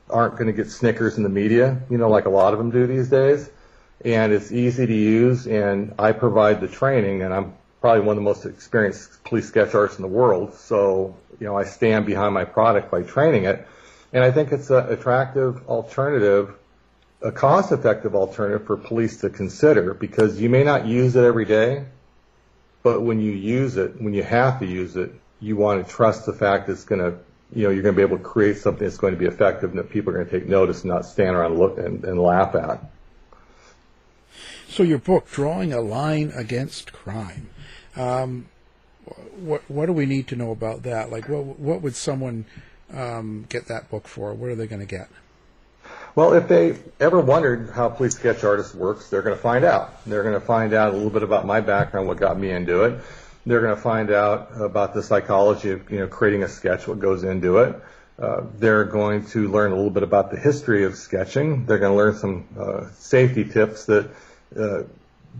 aren't 0.09 0.33
going 0.33 0.47
to 0.47 0.51
get 0.51 0.69
snickers 0.69 1.15
in 1.15 1.23
the 1.23 1.29
media, 1.29 1.79
you 1.89 1.97
know, 1.97 2.09
like 2.09 2.25
a 2.25 2.29
lot 2.29 2.51
of 2.51 2.59
them 2.59 2.71
do 2.71 2.85
these 2.85 3.07
days. 3.07 3.49
And 4.03 4.33
it's 4.33 4.51
easy 4.51 4.85
to 4.85 4.93
use, 4.93 5.47
and 5.47 5.95
I 5.97 6.11
provide 6.11 6.59
the 6.59 6.67
training, 6.67 7.21
and 7.21 7.33
I'm 7.33 7.53
probably 7.79 8.01
one 8.01 8.17
of 8.17 8.21
the 8.21 8.29
most 8.29 8.45
experienced 8.45 9.23
police 9.23 9.47
sketch 9.47 9.73
artists 9.73 9.97
in 9.97 10.01
the 10.01 10.09
world. 10.09 10.53
So, 10.55 11.15
you 11.39 11.47
know, 11.47 11.57
I 11.57 11.63
stand 11.63 12.05
behind 12.05 12.33
my 12.33 12.43
product 12.43 12.91
by 12.91 13.03
training 13.03 13.45
it. 13.45 13.65
And 14.11 14.21
I 14.21 14.31
think 14.31 14.51
it's 14.51 14.69
an 14.69 14.91
attractive 14.91 15.65
alternative, 15.69 16.53
a 17.21 17.31
cost 17.31 17.71
effective 17.71 18.15
alternative 18.15 18.67
for 18.67 18.75
police 18.75 19.21
to 19.21 19.29
consider 19.29 19.93
because 19.93 20.41
you 20.41 20.49
may 20.49 20.65
not 20.65 20.85
use 20.85 21.15
it 21.15 21.23
every 21.23 21.45
day, 21.45 21.85
but 22.85 23.01
when 23.01 23.19
you 23.19 23.31
use 23.31 23.77
it, 23.77 23.99
when 23.99 24.13
you 24.13 24.21
have 24.21 24.59
to 24.59 24.65
use 24.67 24.95
it, 24.95 25.11
you 25.39 25.57
want 25.57 25.83
to 25.83 25.91
trust 25.91 26.27
the 26.27 26.33
fact 26.33 26.67
that 26.67 26.73
it's 26.73 26.83
going 26.83 27.01
to, 27.01 27.17
you 27.51 27.63
know, 27.63 27.71
you're 27.71 27.81
going 27.81 27.95
to 27.95 27.97
be 27.97 28.03
able 28.03 28.19
to 28.19 28.23
create 28.23 28.59
something 28.59 28.85
that's 28.85 28.99
going 28.99 29.11
to 29.11 29.19
be 29.19 29.25
effective 29.25 29.71
and 29.71 29.79
that 29.79 29.89
people 29.89 30.13
are 30.13 30.17
going 30.17 30.27
to 30.27 30.39
take 30.39 30.47
notice 30.47 30.83
and 30.83 30.91
not 30.91 31.03
stand 31.03 31.35
around 31.35 31.53
and 31.53 31.59
look 31.59 31.79
and, 31.79 32.05
and 32.05 32.21
laugh 32.21 32.53
at. 32.53 32.79
So 34.67 34.83
your 34.83 34.99
book, 34.99 35.27
Drawing 35.31 35.73
a 35.73 35.81
Line 35.81 36.31
Against 36.35 36.93
Crime, 36.93 37.49
um, 37.95 38.49
what 39.35 39.63
what 39.67 39.87
do 39.87 39.93
we 39.93 40.05
need 40.05 40.27
to 40.27 40.35
know 40.35 40.51
about 40.51 40.83
that? 40.83 41.09
Like, 41.09 41.27
what 41.27 41.57
what 41.57 41.81
would 41.81 41.95
someone 41.95 42.45
um, 42.93 43.47
get 43.49 43.67
that 43.67 43.89
book 43.89 44.07
for? 44.07 44.31
What 44.35 44.51
are 44.51 44.55
they 44.55 44.67
going 44.67 44.81
to 44.81 44.85
get? 44.85 45.09
Well, 46.15 46.33
if 46.33 46.47
they 46.47 46.77
ever 47.01 47.19
wondered 47.19 47.71
how 47.71 47.89
Police 47.89 48.15
Sketch 48.15 48.45
Artist 48.45 48.73
works, 48.73 49.09
they're 49.09 49.21
going 49.21 49.35
to 49.35 49.41
find 49.41 49.65
out. 49.65 50.01
They're 50.05 50.23
going 50.23 50.39
to 50.39 50.45
find 50.45 50.73
out 50.73 50.93
a 50.93 50.95
little 50.95 51.09
bit 51.09 51.23
about 51.23 51.45
my 51.45 51.59
background, 51.59 52.07
what 52.07 52.17
got 52.17 52.39
me 52.39 52.51
into 52.51 52.83
it. 52.83 53.03
They're 53.45 53.59
going 53.59 53.75
to 53.75 53.81
find 53.81 54.09
out 54.11 54.49
about 54.55 54.93
the 54.93 55.03
psychology 55.03 55.71
of 55.71 55.91
you 55.91 55.99
know 55.99 56.07
creating 56.07 56.43
a 56.43 56.47
sketch, 56.47 56.87
what 56.87 56.99
goes 56.99 57.25
into 57.25 57.57
it. 57.57 57.75
Uh, 58.17 58.43
they're 58.57 58.85
going 58.85 59.25
to 59.27 59.49
learn 59.49 59.73
a 59.73 59.75
little 59.75 59.91
bit 59.91 60.03
about 60.03 60.31
the 60.31 60.39
history 60.39 60.85
of 60.85 60.95
sketching. 60.95 61.65
They're 61.65 61.79
going 61.79 61.91
to 61.91 61.97
learn 61.97 62.15
some 62.15 62.45
uh, 62.57 62.89
safety 62.93 63.43
tips 63.43 63.85
that 63.87 64.09
uh, 64.57 64.83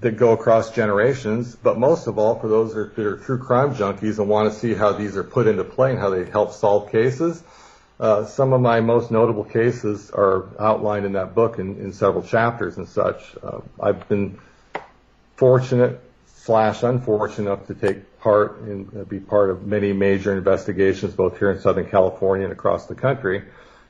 that 0.01 0.17
go 0.17 0.33
across 0.33 0.71
generations. 0.71 1.55
But 1.55 1.79
most 1.79 2.07
of 2.07 2.19
all, 2.19 2.37
for 2.37 2.49
those 2.49 2.73
that 2.73 2.79
are, 2.79 2.93
that 2.97 3.05
are 3.05 3.17
true 3.17 3.37
crime 3.37 3.75
junkies 3.75 4.19
and 4.19 4.27
want 4.27 4.51
to 4.51 4.59
see 4.59 4.73
how 4.73 4.91
these 4.91 5.15
are 5.15 5.23
put 5.23 5.47
into 5.47 5.63
play 5.63 5.91
and 5.91 5.99
how 5.99 6.09
they 6.09 6.25
help 6.25 6.51
solve 6.51 6.91
cases, 6.91 7.41
uh, 7.99 8.25
some 8.25 8.53
of 8.53 8.61
my 8.61 8.81
most 8.81 9.11
notable 9.11 9.43
cases 9.43 10.11
are 10.11 10.49
outlined 10.59 11.05
in 11.05 11.13
that 11.13 11.33
book 11.33 11.59
in, 11.59 11.77
in 11.77 11.93
several 11.93 12.23
chapters 12.23 12.77
and 12.77 12.87
such. 12.87 13.35
Uh, 13.41 13.61
I've 13.81 14.07
been 14.09 14.39
fortunate 15.37 16.01
slash 16.25 16.83
unfortunate 16.83 17.51
enough 17.51 17.67
to 17.67 17.73
take 17.73 18.19
part 18.19 18.59
and 18.59 18.95
uh, 18.97 19.03
be 19.05 19.19
part 19.19 19.49
of 19.49 19.65
many 19.65 19.93
major 19.93 20.35
investigations, 20.35 21.13
both 21.13 21.39
here 21.39 21.51
in 21.51 21.59
Southern 21.59 21.89
California 21.89 22.45
and 22.45 22.53
across 22.53 22.85
the 22.85 22.95
country. 22.95 23.43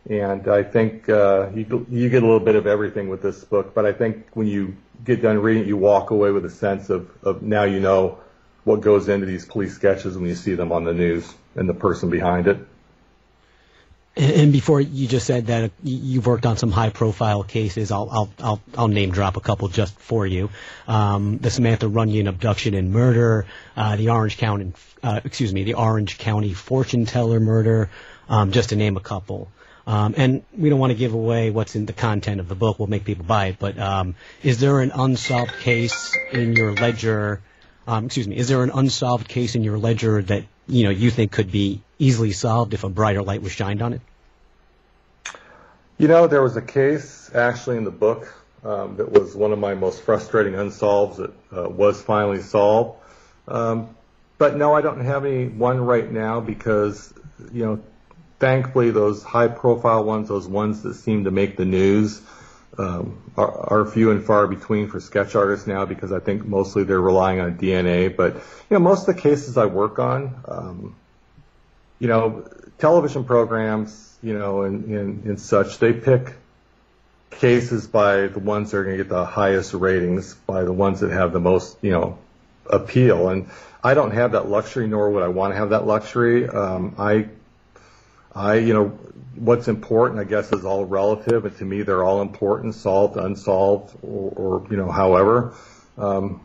And 0.07 0.47
I 0.47 0.61
think 0.61 1.09
uh, 1.09 1.49
you, 1.55 1.85
you 1.89 2.09
get 2.09 2.21
a 2.21 2.25
little 2.25 2.39
bit 2.39 2.55
of 2.55 2.67
everything 2.67 3.09
with 3.09 3.23
this 3.23 3.43
book, 3.43 3.73
but 3.73 3.87
I 3.87 3.93
think 3.93 4.27
when 4.33 4.45
you 4.45 4.75
get 5.03 5.23
done 5.23 5.39
reading 5.39 5.63
it, 5.63 5.67
you 5.67 5.77
walk 5.77 6.11
away 6.11 6.29
with 6.31 6.45
a 6.45 6.49
sense 6.49 6.91
of, 6.91 7.09
of 7.23 7.41
now 7.41 7.63
you 7.63 7.79
know 7.79 8.19
what 8.65 8.81
goes 8.81 9.09
into 9.09 9.25
these 9.25 9.45
police 9.45 9.73
sketches 9.73 10.15
when 10.15 10.27
you 10.27 10.35
see 10.35 10.53
them 10.53 10.71
on 10.71 10.83
the 10.83 10.93
news 10.93 11.33
and 11.55 11.67
the 11.67 11.73
person 11.73 12.11
behind 12.11 12.47
it. 12.47 12.59
And 14.17 14.53
before 14.53 14.79
you 14.79 15.07
just 15.09 15.27
said 15.27 15.47
that 15.47 15.71
you've 15.83 16.25
worked 16.25 16.45
on 16.45 16.55
some 16.55 16.71
high-profile 16.71 17.43
cases, 17.43 17.91
I'll 17.91 18.09
I'll 18.09 18.29
I'll, 18.39 18.61
I'll 18.77 18.87
name 18.87 19.11
drop 19.11 19.35
a 19.35 19.41
couple 19.41 19.67
just 19.67 19.97
for 19.99 20.25
you. 20.25 20.49
Um, 20.87 21.37
the 21.39 21.51
Samantha 21.51 21.87
Runnion 21.87 22.29
abduction 22.29 22.75
and 22.75 22.93
murder, 22.93 23.45
uh, 23.75 23.97
the 23.97 24.09
Orange 24.09 24.37
County, 24.37 24.71
uh, 25.03 25.19
excuse 25.25 25.53
me, 25.53 25.65
the 25.65 25.73
Orange 25.73 26.17
County 26.17 26.53
fortune 26.53 27.05
teller 27.05 27.41
murder, 27.41 27.89
um, 28.29 28.53
just 28.53 28.69
to 28.69 28.77
name 28.77 28.95
a 28.95 29.01
couple. 29.01 29.51
Um, 29.85 30.15
and 30.17 30.43
we 30.57 30.69
don't 30.69 30.79
want 30.79 30.91
to 30.91 30.97
give 30.97 31.13
away 31.13 31.51
what's 31.51 31.75
in 31.75 31.85
the 31.85 31.93
content 31.93 32.39
of 32.39 32.47
the 32.47 32.55
book. 32.55 32.79
We'll 32.79 32.87
make 32.87 33.03
people 33.03 33.25
buy 33.25 33.47
it. 33.47 33.57
But 33.59 33.77
um, 33.77 34.15
is 34.43 34.59
there 34.61 34.79
an 34.79 34.91
unsolved 34.95 35.53
case 35.59 36.15
in 36.31 36.55
your 36.55 36.73
ledger? 36.73 37.41
Um, 37.87 38.05
excuse 38.05 38.27
me. 38.27 38.37
Is 38.37 38.47
there 38.47 38.63
an 38.63 38.71
unsolved 38.73 39.27
case 39.27 39.55
in 39.55 39.63
your 39.63 39.77
ledger 39.77 40.21
that 40.23 40.43
you 40.67 40.83
know 40.83 40.89
you 40.89 41.11
think 41.11 41.31
could 41.31 41.51
be 41.51 41.81
easily 41.99 42.31
solved 42.31 42.73
if 42.73 42.83
a 42.83 42.89
brighter 42.89 43.21
light 43.21 43.41
was 43.41 43.51
shined 43.51 43.81
on 43.81 43.93
it? 43.93 44.01
You 45.97 46.07
know, 46.07 46.27
there 46.27 46.41
was 46.41 46.57
a 46.57 46.61
case 46.61 47.31
actually 47.33 47.77
in 47.77 47.83
the 47.83 47.91
book 47.91 48.33
um, 48.63 48.97
that 48.97 49.11
was 49.11 49.35
one 49.35 49.53
of 49.53 49.59
my 49.59 49.75
most 49.75 50.01
frustrating 50.01 50.55
unsolved 50.55 51.17
that 51.17 51.31
uh, 51.55 51.69
was 51.69 52.01
finally 52.01 52.41
solved. 52.41 52.99
Um, 53.47 53.95
but 54.37 54.57
no, 54.57 54.73
I 54.73 54.81
don't 54.81 55.05
have 55.05 55.23
any 55.23 55.47
one 55.47 55.79
right 55.79 56.11
now 56.11 56.41
because 56.41 57.13
you 57.53 57.65
know, 57.65 57.79
thankfully 58.39 58.91
those 58.91 59.23
high-profile 59.23 60.03
ones, 60.03 60.27
those 60.27 60.47
ones 60.47 60.83
that 60.83 60.95
seem 60.95 61.25
to 61.25 61.31
make 61.31 61.57
the 61.57 61.65
news, 61.65 62.21
um, 62.77 63.21
are, 63.37 63.81
are 63.81 63.85
few 63.85 64.11
and 64.11 64.23
far 64.23 64.47
between 64.47 64.87
for 64.87 64.99
sketch 64.99 65.35
artists 65.35 65.67
now 65.67 65.85
because 65.85 66.11
I 66.11 66.19
think 66.19 66.45
mostly 66.45 66.83
they're 66.83 67.01
relying 67.01 67.39
on 67.39 67.57
DNA. 67.57 68.15
But 68.15 68.35
you 68.35 68.41
know, 68.71 68.79
most 68.79 69.07
of 69.07 69.15
the 69.15 69.21
cases 69.21 69.57
I 69.57 69.65
work 69.65 69.99
on, 69.99 70.35
um, 70.47 70.95
you 71.99 72.07
know, 72.07 72.49
television 72.77 73.23
programs, 73.23 74.17
you 74.21 74.37
know, 74.37 74.63
and, 74.63 74.85
and, 74.85 75.23
and 75.25 75.39
such, 75.39 75.79
they 75.79 75.93
pick 75.93 76.33
cases 77.31 77.87
by 77.87 78.27
the 78.27 78.39
ones 78.39 78.71
that 78.71 78.77
are 78.77 78.83
going 78.83 78.97
to 78.97 79.03
get 79.03 79.09
the 79.09 79.25
highest 79.25 79.73
ratings, 79.73 80.33
by 80.33 80.63
the 80.63 80.73
ones 80.73 81.01
that 81.01 81.11
have 81.11 81.33
the 81.33 81.39
most, 81.39 81.77
you 81.81 81.91
know, 81.91 82.17
appeal. 82.69 83.29
And 83.29 83.49
I 83.83 83.93
don't 83.93 84.11
have 84.11 84.31
that 84.33 84.49
luxury, 84.49 84.87
nor 84.87 85.11
would 85.11 85.23
I 85.23 85.27
want 85.27 85.53
to 85.53 85.57
have 85.57 85.69
that 85.69 85.85
luxury. 85.85 86.47
Um, 86.47 86.95
I, 86.97 87.27
I, 88.35 88.55
you 88.55 88.73
know, 88.73 88.87
what's 89.35 89.67
important, 89.67 90.19
I 90.19 90.25
guess, 90.25 90.51
is 90.51 90.65
all 90.65 90.85
relative, 90.85 91.45
and 91.45 91.57
to 91.57 91.65
me, 91.65 91.83
they're 91.83 92.03
all 92.03 92.21
important, 92.21 92.75
solved, 92.75 93.17
unsolved, 93.17 93.97
or, 94.01 94.31
or 94.35 94.67
you 94.69 94.77
know, 94.77 94.91
however. 94.91 95.53
Um, 95.97 96.41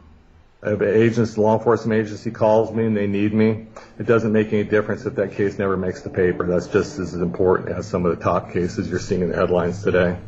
if 0.62 0.82
agent, 0.82 1.38
law 1.38 1.56
enforcement 1.56 2.04
agency 2.04 2.30
calls 2.30 2.70
me 2.70 2.84
and 2.84 2.94
they 2.94 3.06
need 3.06 3.32
me, 3.32 3.66
it 3.98 4.06
doesn't 4.06 4.30
make 4.30 4.52
any 4.52 4.64
difference 4.64 5.06
if 5.06 5.14
that 5.14 5.32
case 5.32 5.58
never 5.58 5.76
makes 5.76 6.02
the 6.02 6.10
paper. 6.10 6.46
That's 6.46 6.66
just 6.66 6.98
as 6.98 7.14
important 7.14 7.70
as 7.70 7.86
some 7.86 8.04
of 8.04 8.16
the 8.16 8.22
top 8.22 8.52
cases 8.52 8.88
you're 8.88 8.98
seeing 8.98 9.22
in 9.22 9.30
the 9.30 9.36
headlines 9.36 9.82
today. 9.82 10.18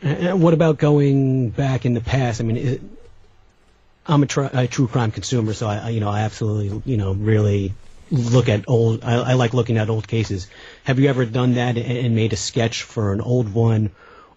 And 0.00 0.40
what 0.40 0.54
about 0.54 0.78
going 0.78 1.50
back 1.50 1.86
in 1.86 1.94
the 1.94 2.00
past? 2.00 2.40
I 2.40 2.44
mean, 2.44 2.56
it, 2.56 2.82
I'm 4.06 4.22
a, 4.22 4.26
tr- 4.26 4.46
a, 4.52 4.68
true 4.68 4.86
crime 4.86 5.10
consumer, 5.10 5.52
so 5.54 5.66
I, 5.66 5.88
you 5.88 5.98
know, 5.98 6.08
I 6.08 6.20
absolutely, 6.20 6.80
you 6.84 6.96
know, 6.96 7.12
really 7.12 7.74
look 8.10 8.48
at 8.48 8.64
old. 8.68 9.04
I, 9.04 9.30
I 9.30 9.32
like 9.34 9.54
looking 9.54 9.78
at 9.78 9.90
old 9.90 10.06
cases. 10.08 10.48
Have 10.84 10.98
you 10.98 11.08
ever 11.08 11.24
done 11.24 11.54
that 11.54 11.76
and, 11.76 11.98
and 11.98 12.14
made 12.14 12.32
a 12.32 12.36
sketch 12.36 12.82
for 12.82 13.12
an 13.12 13.20
old 13.20 13.52
one, 13.52 13.90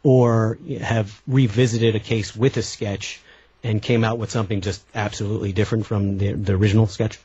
or 0.04 0.58
have 0.82 1.22
revisited 1.28 1.96
a 1.96 2.00
case 2.00 2.36
with 2.36 2.58
a 2.58 2.64
sketch? 2.64 3.22
and 3.64 3.82
came 3.82 4.04
out 4.04 4.18
with 4.18 4.32
something 4.32 4.62
just 4.62 4.84
absolutely 4.96 5.54
different 5.54 5.86
from 5.86 6.18
the, 6.18 6.34
the 6.34 6.54
original 6.54 6.88
sketch? 6.88 7.20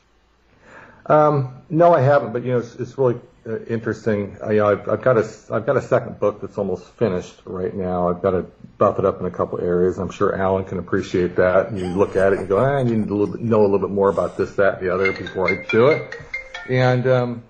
Um, 1.05 1.61
no, 1.69 1.93
I 1.93 2.01
haven't, 2.01 2.33
but 2.33 2.43
you 2.43 2.51
know, 2.51 2.59
it's, 2.59 2.75
it's 2.75 2.97
really 2.97 3.19
uh, 3.45 3.59
interesting. 3.65 4.37
I, 4.43 4.51
you 4.51 4.57
know, 4.57 4.71
I've, 4.71 4.89
I've, 4.89 5.01
got 5.01 5.17
a 5.17 5.27
I've 5.51 5.65
got 5.65 5.77
a 5.77 5.81
second 5.81 6.19
book 6.19 6.41
that's 6.41 6.57
almost 6.57 6.85
finished 6.95 7.33
right 7.45 7.73
now. 7.73 8.09
I've 8.09 8.21
got 8.21 8.31
to 8.31 8.45
buff 8.77 8.99
it 8.99 9.05
up 9.05 9.19
in 9.21 9.25
a 9.25 9.31
couple 9.31 9.61
areas. 9.61 9.97
I'm 9.97 10.11
sure 10.11 10.35
Alan 10.35 10.65
can 10.65 10.79
appreciate 10.79 11.37
that. 11.37 11.69
And 11.69 11.79
you 11.79 11.87
look 11.87 12.17
at 12.17 12.33
it 12.33 12.39
and 12.39 12.49
go, 12.49 12.59
ah, 12.59 12.77
I 12.77 12.83
need 12.83 13.07
to 13.07 13.37
know 13.39 13.61
a 13.61 13.63
little 13.63 13.79
bit 13.79 13.89
more 13.89 14.09
about 14.09 14.37
this, 14.37 14.53
that, 14.55 14.81
the 14.81 14.93
other 14.93 15.13
before 15.13 15.49
I 15.49 15.65
do 15.71 15.87
it. 15.87 16.15
And 16.69 17.07
um, 17.07 17.43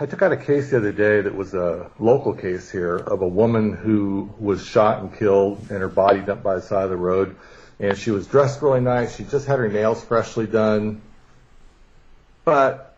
I 0.00 0.06
took 0.06 0.22
out 0.22 0.32
a 0.32 0.36
case 0.36 0.70
the 0.70 0.78
other 0.78 0.92
day 0.92 1.20
that 1.20 1.34
was 1.34 1.52
a 1.52 1.90
local 1.98 2.32
case 2.32 2.70
here 2.70 2.96
of 2.96 3.20
a 3.20 3.28
woman 3.28 3.74
who 3.74 4.30
was 4.38 4.66
shot 4.66 5.00
and 5.00 5.14
killed 5.14 5.58
and 5.68 5.78
her 5.80 5.88
body 5.88 6.20
dumped 6.20 6.42
by 6.42 6.54
the 6.54 6.62
side 6.62 6.84
of 6.84 6.90
the 6.90 6.96
road. 6.96 7.36
And 7.78 7.98
she 7.98 8.10
was 8.10 8.26
dressed 8.26 8.62
really 8.62 8.80
nice. 8.80 9.16
She 9.16 9.24
just 9.24 9.46
had 9.46 9.58
her 9.58 9.68
nails 9.68 10.02
freshly 10.02 10.46
done. 10.46 11.02
But 12.46 12.96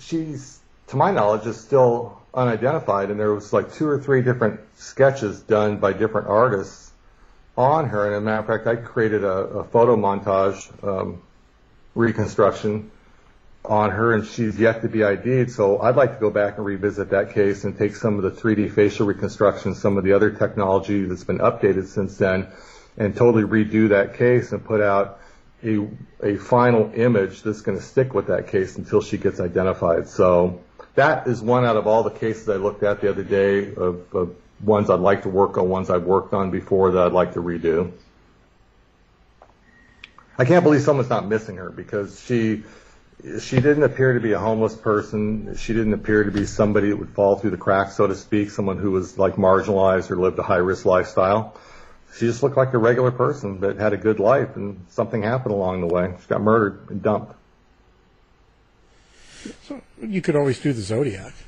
she's, 0.00 0.58
to 0.88 0.96
my 0.96 1.12
knowledge, 1.12 1.46
is 1.46 1.60
still 1.60 2.20
unidentified. 2.34 3.10
And 3.10 3.20
there 3.20 3.32
was 3.32 3.52
like 3.52 3.74
two 3.74 3.86
or 3.86 4.00
three 4.00 4.22
different 4.22 4.60
sketches 4.74 5.40
done 5.40 5.76
by 5.76 5.92
different 5.92 6.26
artists 6.26 6.90
on 7.56 7.88
her. 7.90 8.06
And 8.06 8.14
as 8.16 8.22
a 8.22 8.24
matter 8.24 8.40
of 8.40 8.46
fact, 8.46 8.66
I 8.66 8.74
created 8.74 9.22
a, 9.22 9.28
a 9.28 9.64
photo 9.64 9.94
montage 9.94 10.84
um, 10.84 11.22
reconstruction 11.94 12.90
on 13.66 13.90
her, 13.90 14.14
and 14.14 14.26
she's 14.26 14.58
yet 14.58 14.82
to 14.82 14.88
be 14.88 15.04
ID'd. 15.04 15.50
So 15.50 15.80
I'd 15.80 15.96
like 15.96 16.14
to 16.14 16.20
go 16.20 16.30
back 16.30 16.56
and 16.56 16.66
revisit 16.66 17.10
that 17.10 17.34
case 17.34 17.64
and 17.64 17.76
take 17.76 17.96
some 17.96 18.16
of 18.16 18.22
the 18.22 18.30
3D 18.30 18.72
facial 18.72 19.06
reconstruction, 19.06 19.74
some 19.74 19.96
of 19.98 20.04
the 20.04 20.12
other 20.12 20.30
technology 20.30 21.04
that's 21.04 21.24
been 21.24 21.38
updated 21.38 21.86
since 21.86 22.16
then, 22.16 22.48
and 22.96 23.16
totally 23.16 23.44
redo 23.44 23.90
that 23.90 24.14
case 24.14 24.52
and 24.52 24.64
put 24.64 24.80
out 24.80 25.20
a, 25.64 25.86
a 26.22 26.36
final 26.36 26.92
image 26.94 27.42
that's 27.42 27.60
going 27.60 27.78
to 27.78 27.84
stick 27.84 28.14
with 28.14 28.28
that 28.28 28.48
case 28.48 28.76
until 28.76 29.02
she 29.02 29.18
gets 29.18 29.40
identified. 29.40 30.08
So 30.08 30.62
that 30.94 31.26
is 31.26 31.42
one 31.42 31.64
out 31.64 31.76
of 31.76 31.86
all 31.86 32.02
the 32.02 32.10
cases 32.10 32.48
I 32.48 32.56
looked 32.56 32.82
at 32.82 33.00
the 33.00 33.10
other 33.10 33.22
day 33.22 33.74
of 33.74 34.36
ones 34.60 34.90
I'd 34.90 35.00
like 35.00 35.22
to 35.22 35.28
work 35.28 35.58
on, 35.58 35.68
ones 35.68 35.90
I've 35.90 36.04
worked 36.04 36.32
on 36.32 36.50
before 36.50 36.92
that 36.92 37.06
I'd 37.06 37.12
like 37.12 37.34
to 37.34 37.42
redo. 37.42 37.92
I 40.38 40.44
can't 40.44 40.62
believe 40.62 40.82
someone's 40.82 41.08
not 41.08 41.26
missing 41.26 41.56
her 41.56 41.70
because 41.70 42.22
she 42.22 42.64
she 43.40 43.56
didn't 43.56 43.82
appear 43.82 44.12
to 44.12 44.20
be 44.20 44.32
a 44.32 44.38
homeless 44.38 44.74
person. 44.74 45.56
She 45.56 45.72
didn't 45.72 45.94
appear 45.94 46.24
to 46.24 46.30
be 46.30 46.44
somebody 46.44 46.90
that 46.90 46.96
would 46.96 47.10
fall 47.10 47.36
through 47.36 47.50
the 47.50 47.56
cracks, 47.56 47.96
so 47.96 48.06
to 48.06 48.14
speak, 48.14 48.50
someone 48.50 48.78
who 48.78 48.90
was 48.90 49.18
like 49.18 49.34
marginalized 49.36 50.10
or 50.10 50.16
lived 50.16 50.38
a 50.38 50.42
high 50.42 50.56
risk 50.56 50.84
lifestyle. 50.84 51.54
She 52.16 52.26
just 52.26 52.42
looked 52.42 52.56
like 52.56 52.72
a 52.72 52.78
regular 52.78 53.10
person 53.10 53.60
that 53.60 53.78
had 53.78 53.92
a 53.92 53.96
good 53.96 54.20
life 54.20 54.56
and 54.56 54.84
something 54.90 55.22
happened 55.22 55.54
along 55.54 55.80
the 55.80 55.86
way. 55.86 56.14
She 56.20 56.26
got 56.28 56.40
murdered 56.40 56.90
and 56.90 57.02
dumped. 57.02 57.34
So 59.68 59.80
you 60.02 60.20
could 60.22 60.36
always 60.36 60.60
do 60.60 60.72
the 60.72 60.82
Zodiac. 60.82 61.32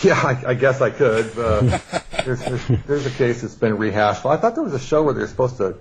Yeah, 0.00 0.14
I, 0.14 0.50
I 0.50 0.54
guess 0.54 0.80
I 0.80 0.90
could. 0.90 1.36
Uh, 1.36 1.80
there's, 2.24 2.38
there's, 2.44 2.66
there's 2.86 3.06
a 3.06 3.10
case 3.10 3.42
that's 3.42 3.56
been 3.56 3.78
rehashed. 3.78 4.22
Well, 4.22 4.32
I 4.32 4.36
thought 4.36 4.54
there 4.54 4.62
was 4.62 4.74
a 4.74 4.78
show 4.78 5.02
where 5.02 5.12
they're 5.12 5.26
supposed 5.26 5.56
to 5.56 5.76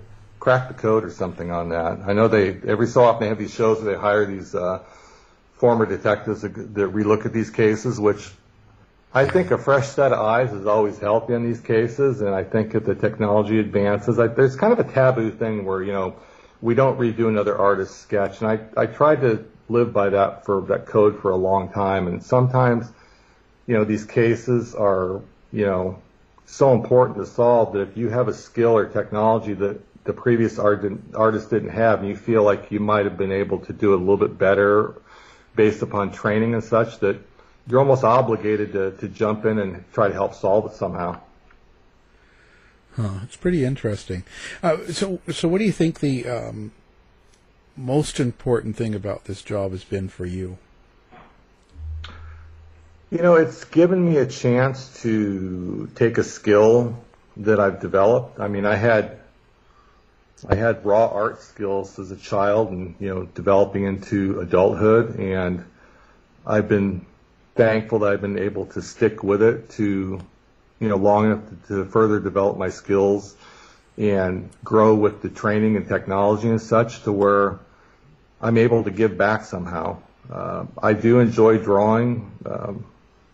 crack 0.48 0.70
the 0.70 0.74
code 0.74 1.04
or 1.04 1.10
something 1.10 1.52
on 1.52 1.68
that. 1.68 2.00
I 2.08 2.14
know 2.14 2.30
they 2.30 2.58
every 2.66 2.88
so 2.88 3.04
often 3.04 3.20
they 3.20 3.28
have 3.28 3.38
these 3.38 3.54
shows 3.54 3.82
where 3.82 3.94
they 3.94 4.00
hire 4.00 4.26
these 4.26 4.56
uh, 4.56 4.82
former 5.56 5.86
detectives 5.86 6.44
that, 6.44 6.54
relook 6.54 7.26
at 7.26 7.34
these 7.34 7.50
cases, 7.50 8.00
which 8.00 8.30
I 9.14 9.26
think 9.26 9.52
a 9.52 9.58
fresh 9.58 9.90
set 9.90 10.14
of 10.14 10.20
eyes 10.20 10.54
is 10.54 10.66
always 10.66 11.00
healthy 11.00 11.34
in 11.34 11.44
these 11.44 11.60
cases, 11.60 12.22
and 12.22 12.34
I 12.34 12.46
think 12.46 12.72
that 12.72 12.86
the 12.86 12.96
technology 12.96 13.60
advances. 13.60 14.20
I, 14.20 14.28
there's 14.28 14.56
kind 14.56 14.72
of 14.72 14.80
a 14.80 14.90
taboo 14.90 15.32
thing 15.32 15.66
where 15.66 15.84
you 15.84 15.92
know 15.92 16.16
we 16.62 16.76
don't 16.76 16.98
redo 16.98 17.28
another 17.28 17.58
artist's 17.58 17.98
sketch, 17.98 18.40
and 18.42 18.50
I 18.50 18.82
I 18.82 18.86
tried 18.86 19.20
to 19.28 19.44
live 19.68 19.92
by 19.92 20.12
that 20.12 20.46
for 20.46 20.62
that 20.70 20.86
code 20.86 21.22
for 21.22 21.32
a 21.32 21.36
long 21.36 21.74
time, 21.74 22.08
and 22.08 22.24
sometimes 22.24 22.90
you 23.66 23.74
know 23.74 23.84
these 23.84 24.06
cases 24.06 24.74
are 24.76 25.22
you 25.52 25.66
know 25.66 26.02
so 26.46 26.72
important 26.72 27.18
to 27.18 27.26
solve 27.26 27.74
that 27.74 27.82
if 27.82 27.98
you 27.98 28.08
have 28.08 28.30
a 28.30 28.34
skill 28.34 28.78
or 28.78 28.86
technology 28.86 29.54
that 29.54 29.82
the 30.08 30.14
previous 30.14 30.58
art 30.58 30.82
didn't, 30.82 31.14
artist 31.14 31.50
didn't 31.52 31.70
have, 31.70 32.00
and 32.00 32.08
you 32.08 32.16
feel 32.16 32.42
like 32.42 32.72
you 32.72 32.80
might 32.80 33.06
have 33.06 33.18
been 33.18 33.32
able 33.32 33.60
to 33.60 33.74
do 33.74 33.94
it 33.94 33.98
a 33.98 34.00
little 34.00 34.18
bit 34.18 34.38
better 34.38 34.96
based 35.56 35.82
upon 35.82 36.12
training 36.12 36.54
and 36.54 36.64
such, 36.64 37.00
that 37.00 37.18
you're 37.68 37.80
almost 37.80 38.04
obligated 38.04 38.72
to, 38.72 38.92
to 38.92 39.10
jump 39.10 39.46
in 39.46 39.60
and 39.60 39.84
try 39.94 40.08
to 40.08 40.14
help 40.14 40.34
solve 40.34 40.72
it 40.72 40.76
somehow. 40.76 41.20
Huh, 42.96 43.20
it's 43.24 43.36
pretty 43.36 43.64
interesting. 43.64 44.24
Uh, 44.64 44.78
so, 44.88 45.20
so 45.30 45.48
what 45.48 45.60
do 45.60 45.66
you 45.66 45.72
think 45.72 46.00
the 46.00 46.28
um, 46.28 46.72
most 47.76 48.20
important 48.20 48.76
thing 48.76 48.96
about 48.96 49.26
this 49.26 49.44
job 49.44 49.72
has 49.72 49.84
been 49.84 50.08
for 50.08 50.26
you? 50.26 50.58
You 53.12 53.20
know, 53.20 53.36
it's 53.36 53.66
given 53.66 54.10
me 54.10 54.18
a 54.18 54.26
chance 54.26 55.02
to 55.02 55.90
take 55.96 56.18
a 56.18 56.24
skill 56.24 56.98
that 57.38 57.60
I've 57.60 57.80
developed. 57.80 58.40
I 58.40 58.48
mean, 58.48 58.66
I 58.66 58.76
had 58.76 59.20
I 60.48 60.56
had 60.56 60.86
raw 60.86 61.08
art 61.08 61.42
skills 61.42 61.98
as 61.98 62.12
a 62.12 62.16
child 62.16 62.70
and, 62.70 62.96
you 63.00 63.10
know, 63.10 63.24
developing 63.24 63.86
into 63.86 64.40
adulthood. 64.40 65.18
And 65.20 65.66
I've 66.46 66.68
been 66.68 67.06
thankful 67.56 68.00
that 68.00 68.14
I've 68.14 68.22
been 68.22 68.38
able 68.38 68.68
to 68.68 68.82
stick 68.82 69.24
with 69.24 69.42
it 69.42 69.70
to, 69.72 70.20
you 70.80 70.88
know, 70.88 70.98
long 70.98 71.26
enough 71.26 71.50
to, 71.68 71.76
to 71.76 71.86
further 71.86 72.20
develop 72.20 72.58
my 72.58 72.70
skills 72.70 73.36
and 73.98 74.50
grow 74.64 74.94
with 74.94 75.24
the 75.24 75.30
training 75.30 75.76
and 75.76 75.88
technology 75.88 76.50
and 76.50 76.62
such 76.62 77.02
to 77.04 77.12
where 77.12 77.60
I'm 78.40 78.58
able 78.58 78.84
to 78.84 78.92
give 78.92 79.18
back 79.18 79.44
somehow. 79.44 79.98
Uh, 80.32 80.66
I 80.82 80.94
do 80.94 81.20
enjoy 81.20 81.58
drawing. 81.58 82.32
Um, 82.46 82.86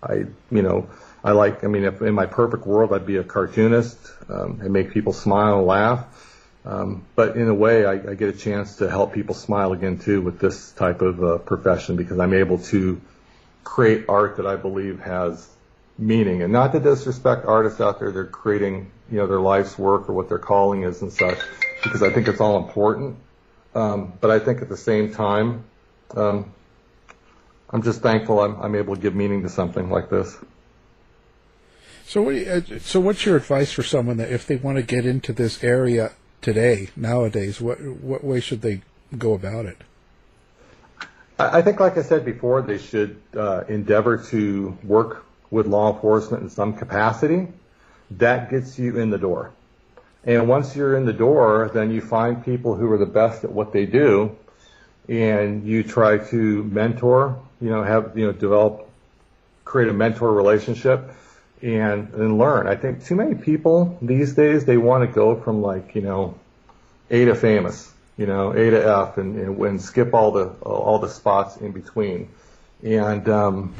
I, 0.01 0.25
you 0.51 0.61
know, 0.61 0.87
I 1.21 1.31
like, 1.31 1.65
I 1.65 1.67
mean, 1.67 1.83
if 1.83 2.01
in 2.01 2.13
my 2.13 2.27
perfect 2.27 2.65
world, 2.65 2.93
I'd 2.93 3.05
be 3.05 3.17
a 3.17 3.23
cartoonist 3.23 3.97
um, 4.29 4.59
and 4.61 4.71
make 4.71 4.91
people 4.91 5.11
smile 5.11 5.59
and 5.59 5.67
laugh. 5.67 6.05
Um, 6.65 7.05
but 7.15 7.35
in 7.35 7.49
a 7.49 7.53
way, 7.53 7.85
I, 7.85 7.93
I, 7.93 8.13
get 8.15 8.29
a 8.29 8.37
chance 8.37 8.77
to 8.77 8.89
help 8.89 9.13
people 9.13 9.35
smile 9.35 9.73
again 9.73 9.99
too 9.99 10.21
with 10.21 10.39
this 10.39 10.71
type 10.71 11.01
of 11.01 11.21
uh, 11.21 11.37
profession 11.39 11.97
because 11.97 12.19
I'm 12.19 12.33
able 12.33 12.57
to 12.59 13.01
create 13.65 14.05
art 14.07 14.37
that 14.37 14.47
I 14.47 14.55
believe 14.55 15.01
has 15.01 15.49
meaning. 15.97 16.41
And 16.41 16.53
not 16.53 16.71
to 16.71 16.79
disrespect 16.79 17.45
artists 17.45 17.81
out 17.81 17.99
there, 17.99 18.11
they're 18.11 18.25
creating, 18.25 18.89
you 19.11 19.17
know, 19.17 19.27
their 19.27 19.41
life's 19.41 19.77
work 19.77 20.09
or 20.09 20.13
what 20.13 20.29
their 20.29 20.39
calling 20.39 20.83
is 20.83 21.01
and 21.01 21.11
such, 21.11 21.37
because 21.83 22.01
I 22.01 22.11
think 22.11 22.29
it's 22.29 22.39
all 22.39 22.63
important. 22.65 23.17
Um, 23.75 24.13
but 24.21 24.31
I 24.31 24.39
think 24.39 24.61
at 24.61 24.69
the 24.69 24.77
same 24.77 25.13
time, 25.13 25.65
um, 26.15 26.53
I'm 27.69 27.81
just 27.81 28.01
thankful 28.01 28.39
I'm, 28.39 28.55
I'm 28.61 28.75
able 28.75 28.95
to 28.95 29.01
give 29.01 29.15
meaning 29.15 29.43
to 29.43 29.49
something 29.49 29.89
like 29.89 30.09
this. 30.09 30.37
So, 32.05 32.21
what 32.21 32.35
you, 32.35 32.45
uh, 32.45 32.79
so 32.79 32.99
what's 32.99 33.25
your 33.25 33.35
advice 33.35 33.73
for 33.73 33.83
someone 33.83 34.17
that 34.17 34.31
if 34.31 34.45
they 34.45 34.57
want 34.57 34.77
to 34.77 34.83
get 34.83 35.05
into 35.05 35.33
this 35.33 35.63
area 35.63 36.11
today, 36.43 36.89
nowadays? 36.95 37.59
What 37.59 37.81
what 37.81 38.23
way 38.23 38.39
should 38.39 38.61
they 38.61 38.81
go 39.17 39.33
about 39.33 39.65
it? 39.65 39.77
I 41.39 41.61
think, 41.63 41.79
like 41.79 41.97
I 41.97 42.03
said 42.03 42.25
before, 42.25 42.61
they 42.61 42.77
should 42.77 43.19
uh, 43.35 43.63
endeavor 43.67 44.17
to 44.29 44.77
work 44.83 45.25
with 45.49 45.65
law 45.65 45.93
enforcement 45.93 46.43
in 46.43 46.49
some 46.49 46.73
capacity. 46.73 47.47
That 48.11 48.51
gets 48.51 48.77
you 48.77 48.99
in 48.99 49.09
the 49.09 49.17
door. 49.17 49.51
And 50.23 50.47
once 50.47 50.75
you're 50.75 50.95
in 50.95 51.05
the 51.05 51.13
door, 51.13 51.71
then 51.73 51.91
you 51.91 52.01
find 52.01 52.45
people 52.45 52.75
who 52.75 52.89
are 52.91 52.97
the 52.97 53.07
best 53.07 53.43
at 53.43 53.51
what 53.51 53.73
they 53.73 53.85
do, 53.85 54.35
and 55.09 55.65
you 55.65 55.83
try 55.83 56.17
to 56.17 56.63
mentor, 56.63 57.41
you 57.59 57.69
know, 57.69 57.83
have, 57.83 58.17
you 58.17 58.27
know, 58.27 58.31
develop, 58.31 58.89
create 59.65 59.89
a 59.89 59.93
mentor 59.93 60.31
relationship 60.31 61.09
and 61.63 62.13
and 62.13 62.37
learn. 62.37 62.67
I 62.67 62.75
think 62.75 63.05
too 63.05 63.15
many 63.15 63.35
people 63.35 63.97
these 64.01 64.33
days 64.33 64.65
they 64.65 64.77
want 64.77 65.09
to 65.09 65.13
go 65.13 65.35
from 65.35 65.61
like 65.61 65.95
you 65.95 66.01
know 66.01 66.37
A 67.09 67.25
to 67.25 67.35
famous, 67.35 67.91
you 68.17 68.27
know 68.27 68.51
A 68.51 68.69
to 68.69 68.85
F, 68.85 69.17
and, 69.17 69.39
and, 69.39 69.57
and 69.57 69.81
skip 69.81 70.13
all 70.13 70.31
the 70.31 70.47
all 70.61 70.99
the 70.99 71.09
spots 71.09 71.57
in 71.57 71.71
between. 71.71 72.29
And 72.83 73.29
um, 73.29 73.73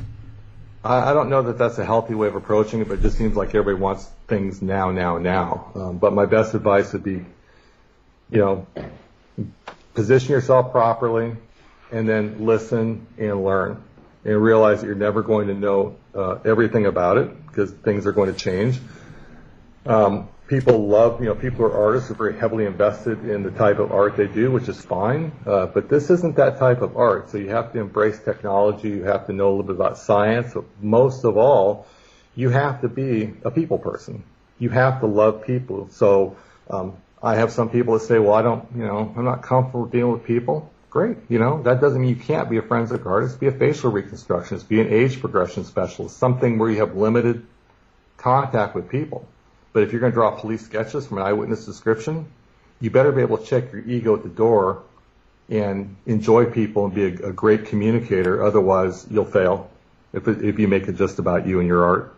I, 0.81 1.11
I 1.11 1.13
don't 1.13 1.29
know 1.29 1.41
that 1.43 1.57
that's 1.57 1.77
a 1.77 1.83
healthy 1.83 2.13
way 2.13 2.29
of 2.29 2.35
approaching 2.35 2.79
it, 2.79 2.87
but 2.87 2.99
it 2.99 3.01
just 3.01 3.17
seems 3.17 3.35
like 3.35 3.49
everybody 3.49 3.75
wants 3.75 4.09
things 4.27 4.61
now, 4.61 4.91
now, 4.91 5.17
now. 5.17 5.71
Um, 5.75 5.97
but 5.97 6.13
my 6.13 6.25
best 6.25 6.53
advice 6.53 6.93
would 6.93 7.03
be, 7.03 7.25
you 8.29 8.37
know, 8.37 8.65
position 9.93 10.31
yourself 10.31 10.71
properly, 10.71 11.35
and 11.91 12.07
then 12.07 12.45
listen 12.45 13.07
and 13.17 13.43
learn 13.43 13.83
and 14.25 14.41
realize 14.41 14.81
that 14.81 14.87
you're 14.87 14.95
never 14.95 15.21
going 15.21 15.47
to 15.47 15.53
know 15.53 15.95
uh, 16.15 16.37
everything 16.45 16.85
about 16.85 17.17
it 17.17 17.47
because 17.47 17.71
things 17.71 18.05
are 18.05 18.11
going 18.11 18.33
to 18.33 18.39
change. 18.39 18.79
Um, 19.85 20.29
people 20.47 20.87
love, 20.87 21.19
you 21.19 21.27
know, 21.27 21.35
people 21.35 21.65
are 21.65 21.73
artists 21.73 22.09
are 22.09 22.13
very 22.13 22.37
heavily 22.37 22.65
invested 22.65 23.27
in 23.29 23.43
the 23.43 23.51
type 23.51 23.79
of 23.79 23.91
art 23.91 24.15
they 24.15 24.27
do, 24.27 24.51
which 24.51 24.69
is 24.69 24.79
fine. 24.79 25.31
Uh, 25.45 25.65
but 25.65 25.89
this 25.89 26.09
isn't 26.09 26.37
that 26.37 26.57
type 26.57 26.81
of 26.81 26.95
art. 26.95 27.29
So 27.29 27.37
you 27.37 27.49
have 27.49 27.73
to 27.73 27.79
embrace 27.79 28.19
technology. 28.19 28.89
You 28.89 29.03
have 29.03 29.27
to 29.27 29.33
know 29.33 29.49
a 29.49 29.51
little 29.51 29.63
bit 29.63 29.75
about 29.75 29.97
science. 29.97 30.53
But 30.53 30.65
most 30.81 31.25
of 31.25 31.37
all, 31.37 31.85
you 32.35 32.49
have 32.49 32.81
to 32.81 32.89
be 32.89 33.33
a 33.43 33.51
people 33.51 33.77
person. 33.77 34.23
You 34.57 34.69
have 34.69 35.01
to 35.01 35.07
love 35.07 35.45
people. 35.45 35.89
So 35.91 36.37
um, 36.69 36.95
I 37.21 37.35
have 37.35 37.51
some 37.51 37.69
people 37.69 37.95
that 37.95 38.05
say, 38.05 38.19
well, 38.19 38.33
I 38.33 38.41
don't, 38.41 38.65
you 38.75 38.85
know, 38.85 39.13
I'm 39.17 39.25
not 39.25 39.43
comfortable 39.43 39.85
dealing 39.85 40.13
with 40.13 40.23
people 40.23 40.71
great. 40.93 41.17
You 41.27 41.39
know, 41.39 41.63
that 41.63 41.81
doesn't 41.81 41.99
mean 41.99 42.11
you 42.11 42.15
can't 42.15 42.51
be 42.51 42.57
a 42.57 42.61
forensic 42.61 43.07
artist, 43.07 43.39
be 43.39 43.47
a 43.47 43.51
facial 43.51 43.91
reconstructionist, 43.91 44.67
be 44.67 44.79
an 44.79 44.93
age 44.93 45.19
progression 45.19 45.65
specialist, 45.65 46.17
something 46.17 46.59
where 46.59 46.69
you 46.69 46.77
have 46.77 46.95
limited 46.95 47.47
contact 48.17 48.75
with 48.75 48.89
people. 48.89 49.27
But 49.73 49.81
if 49.81 49.91
you're 49.91 49.99
going 49.99 50.11
to 50.11 50.15
draw 50.15 50.39
police 50.39 50.63
sketches 50.63 51.07
from 51.07 51.17
an 51.17 51.23
eyewitness 51.23 51.65
description, 51.65 52.27
you 52.79 52.91
better 52.91 53.11
be 53.11 53.23
able 53.23 53.39
to 53.39 53.45
check 53.45 53.71
your 53.71 53.81
ego 53.81 54.15
at 54.15 54.21
the 54.21 54.29
door 54.29 54.83
and 55.49 55.95
enjoy 56.05 56.45
people 56.45 56.85
and 56.85 56.93
be 56.93 57.05
a, 57.05 57.29
a 57.29 57.33
great 57.33 57.65
communicator. 57.65 58.43
Otherwise, 58.43 59.07
you'll 59.09 59.25
fail 59.25 59.71
if, 60.13 60.27
if 60.27 60.59
you 60.59 60.67
make 60.67 60.87
it 60.87 60.95
just 60.95 61.17
about 61.17 61.47
you 61.47 61.59
and 61.59 61.67
your 61.67 61.83
art. 61.85 62.15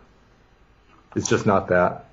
It's 1.14 1.30
just 1.30 1.46
not 1.46 1.68
that 1.68 2.05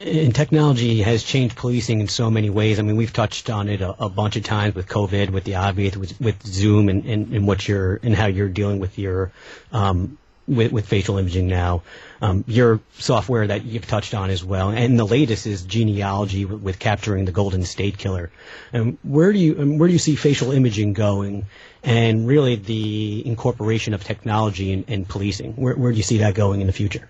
and 0.00 0.34
technology 0.34 1.02
has 1.02 1.22
changed 1.22 1.56
policing 1.56 2.00
in 2.00 2.08
so 2.08 2.30
many 2.30 2.50
ways. 2.50 2.78
I 2.78 2.82
mean, 2.82 2.96
we've 2.96 3.12
touched 3.12 3.48
on 3.50 3.68
it 3.68 3.80
a, 3.80 4.04
a 4.04 4.08
bunch 4.08 4.36
of 4.36 4.44
times 4.44 4.74
with 4.74 4.88
COVID, 4.88 5.30
with 5.30 5.44
the 5.44 5.56
obvious, 5.56 5.96
with, 5.96 6.20
with 6.20 6.44
Zoom, 6.46 6.88
and, 6.88 7.04
and, 7.04 7.32
and 7.32 7.46
what 7.46 7.66
you're 7.66 8.00
and 8.02 8.14
how 8.14 8.26
you're 8.26 8.48
dealing 8.48 8.80
with 8.80 8.98
your 8.98 9.32
um, 9.72 10.18
with, 10.48 10.72
with 10.72 10.86
facial 10.86 11.18
imaging 11.18 11.46
now. 11.46 11.82
Um, 12.20 12.44
your 12.46 12.80
software 12.98 13.46
that 13.46 13.64
you've 13.64 13.86
touched 13.86 14.14
on 14.14 14.30
as 14.30 14.44
well, 14.44 14.70
and 14.70 14.98
the 14.98 15.06
latest 15.06 15.46
is 15.46 15.62
genealogy 15.62 16.44
with, 16.44 16.60
with 16.60 16.78
capturing 16.78 17.24
the 17.24 17.32
Golden 17.32 17.64
State 17.64 17.98
Killer. 17.98 18.30
And 18.72 18.98
where 19.02 19.32
do 19.32 19.38
you 19.38 19.60
um, 19.60 19.78
where 19.78 19.88
do 19.88 19.92
you 19.92 19.98
see 19.98 20.16
facial 20.16 20.52
imaging 20.52 20.92
going, 20.92 21.46
and 21.82 22.26
really 22.26 22.56
the 22.56 23.26
incorporation 23.26 23.94
of 23.94 24.04
technology 24.04 24.72
in, 24.72 24.84
in 24.84 25.04
policing? 25.04 25.54
Where, 25.54 25.74
where 25.74 25.92
do 25.92 25.96
you 25.96 26.04
see 26.04 26.18
that 26.18 26.34
going 26.34 26.60
in 26.60 26.66
the 26.66 26.72
future? 26.72 27.08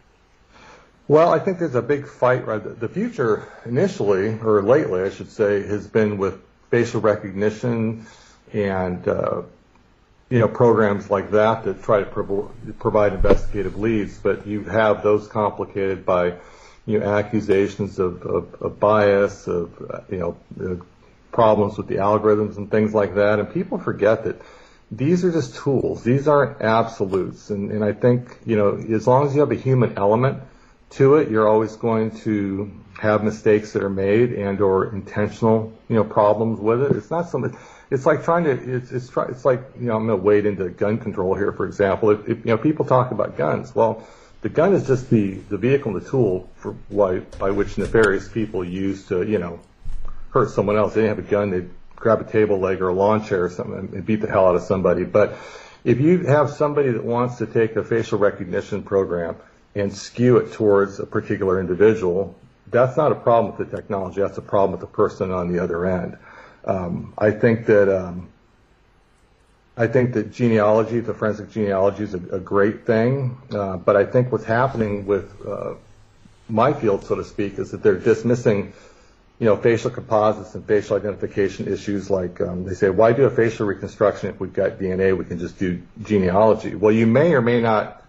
Well, 1.09 1.33
I 1.33 1.41
think 1.41 1.59
there's 1.59 1.75
a 1.75 1.83
big 1.83 2.07
fight. 2.07 2.47
Right, 2.47 2.81
the 2.81 2.89
future 2.89 3.49
initially 3.65 4.39
or 4.39 4.63
lately, 4.63 5.03
I 5.03 5.11
should 5.11 5.31
say, 5.31 5.63
has 5.67 5.87
been 5.87 6.17
with 6.17 6.41
facial 6.71 7.01
recognition 7.01 8.07
and 8.53 9.07
uh, 9.09 9.43
you 10.31 10.39
know 10.39 10.49
programs 10.49 11.11
like 11.11 11.33
that 11.33 11.65
that 11.65 11.83
try 11.83 12.01
to 12.01 12.07
pro- 12.07 12.51
provide 12.79 13.15
investigative 13.15 13.77
leads, 13.77 14.17
but 14.19 14.47
you 14.47 14.65
have 14.65 15.03
those 15.03 15.27
complicated 15.27 16.07
by 16.07 16.35
you 16.87 17.01
know 17.01 17.07
accusations 17.07 17.99
of, 17.99 18.23
of, 18.23 18.63
of 18.63 18.81
bias, 18.81 19.49
of 19.49 20.07
you 20.09 20.19
know 20.19 20.37
uh, 20.61 20.83
problems 21.33 21.77
with 21.77 21.89
the 21.89 21.97
algorithms 21.97 22.57
and 22.57 22.71
things 22.71 22.95
like 22.95 23.17
that, 23.17 23.41
and 23.41 23.53
people 23.53 23.79
forget 23.79 24.25
that 24.25 24.41
these 24.91 25.25
are 25.25 25.33
just 25.33 25.57
tools. 25.57 26.05
These 26.05 26.29
aren't 26.29 26.63
absolutes, 26.63 27.51
and, 27.51 27.73
and 27.73 27.85
I 27.85 27.93
think 27.93 28.39
you 28.47 28.57
know 28.57 28.77
as 28.95 29.07
long 29.07 29.27
as 29.27 29.35
you 29.35 29.41
have 29.41 29.51
a 29.51 29.57
human 29.57 29.99
element 29.99 30.43
to 30.93 31.17
it, 31.17 31.31
you're 31.31 31.49
always 31.49 31.77
going 31.77 32.11
to 32.21 32.71
have 32.99 33.25
mistakes 33.25 33.73
that 33.73 33.83
are 33.83 33.91
made 33.91 34.33
and 34.33 34.61
or 34.61 34.93
intentional, 34.93 35.73
you 35.89 35.97
know, 35.97 36.05
problems 36.05 36.61
with 36.61 36.83
it. 36.83 36.97
It's 36.97 37.11
not 37.11 37.29
something. 37.29 37.57
It's 37.91 38.07
like 38.07 38.25
trying 38.25 38.45
to. 38.45 38.51
It's 38.51 38.93
it's 38.93 39.09
try, 39.09 39.27
It's 39.27 39.45
like 39.45 39.63
you 39.79 39.87
know. 39.87 39.97
I'm 39.97 40.07
going 40.07 40.19
to 40.19 40.25
wade 40.25 40.47
into 40.47 40.69
gun 40.69 40.99
control 40.99 41.35
here, 41.35 41.53
for 41.53 41.67
example. 41.67 42.11
If, 42.11 42.29
if, 42.29 42.39
you 42.39 42.53
know, 42.53 42.59
people 42.59 42.85
talk 42.85 43.11
about 43.11 43.37
guns. 43.37 43.75
Well, 43.75 44.07
the 44.43 44.49
gun 44.49 44.75
is 44.75 44.87
just 44.87 45.11
the 45.11 45.35
the 45.35 45.59
vehicle 45.59 45.95
and 45.95 46.05
the 46.05 46.09
tool 46.09 46.49
for 46.57 46.77
why 46.89 47.21
by 47.21 47.51
which 47.51 47.79
nefarious 47.79 48.29
people 48.29 48.65
use 48.65 49.07
to 49.09 49.23
you 49.23 49.39
know 49.39 49.61
hurt 50.31 50.51
someone 50.51 50.77
else. 50.77 50.95
They 50.95 51.09
have 51.09 51.19
a 51.19 51.23
gun. 51.23 51.51
They 51.51 51.67
grab 51.97 52.21
a 52.21 52.31
table 52.31 52.59
leg 52.59 52.83
or 52.83 52.89
a 52.89 52.95
lawn 52.95 53.25
chair 53.25 53.45
or 53.45 53.51
something 53.51 53.95
and 53.95 54.05
beat 54.05 54.21
the 54.21 54.29
hell 54.29 54.47
out 54.47 54.57
of 54.57 54.63
somebody. 54.63 55.05
But 55.05 55.37
if 55.85 56.01
you 56.01 56.27
have 56.27 56.51
somebody 56.51 56.91
that 56.91 57.05
wants 57.05 57.39
to 57.39 57.47
take 57.47 57.77
a 57.77 57.85
facial 57.85 58.19
recognition 58.19 58.83
program 58.83 59.37
and 59.75 59.93
skew 59.93 60.37
it 60.37 60.53
towards 60.53 61.01
a 61.01 61.07
particular 61.07 61.61
individual, 61.61 62.35
that's 62.71 62.97
not 62.97 63.13
a 63.13 63.15
problem 63.15 63.57
with 63.57 63.69
the 63.71 63.77
technology. 63.77 64.21
That's 64.21 64.39
a 64.39 64.43
problem 64.43 64.73
with 64.73 64.81
the 64.81 64.87
person 64.87 65.31
on 65.31 65.53
the 65.53 65.63
other 65.63 65.87
end. 65.87 66.17
Um, 66.65 67.15
I 67.19 67.31
think 67.31 67.67
that 67.67 67.89
um, 67.89 68.29
I 69.77 69.87
think 69.87 70.15
that 70.15 70.33
genealogy, 70.33 71.01
the 71.01 71.15
forensic 71.15 71.51
genealogy, 71.51 72.05
is 72.05 72.15
a, 72.15 72.37
a 72.37 72.41
great 72.41 72.87
thing. 72.87 73.39
Uh, 73.51 73.77
but 73.79 73.97
I 73.97 74.05
think 74.05 74.31
what's 74.31 74.45
happening 74.45 75.07
with 75.07 75.35
uh, 75.47 75.75
my 76.49 76.73
field, 76.73 77.05
so 77.05 77.17
to 77.17 77.25
speak, 77.25 77.59
is 77.59 77.71
that 77.71 77.83
they're 77.83 77.99
dismissing, 77.99 78.75
you 79.39 79.47
know, 79.47 79.57
facial 79.57 79.91
composites 79.91 80.55
and 80.55 80.65
facial 80.67 80.97
identification 80.97 81.73
issues. 81.73 82.11
Like 82.11 82.41
um, 82.41 82.65
they 82.65 82.75
say, 82.75 82.91
why 82.91 83.13
do 83.13 83.25
a 83.25 83.31
facial 83.31 83.67
reconstruction 83.67 84.29
if 84.29 84.41
we've 84.41 84.53
got 84.53 84.73
DNA? 84.73 85.17
We 85.17 85.25
can 85.25 85.39
just 85.39 85.59
do 85.59 85.83
genealogy. 86.03 86.75
Well, 86.75 86.93
you 86.93 87.07
may 87.07 87.33
or 87.33 87.41
may 87.41 87.61
not 87.61 88.05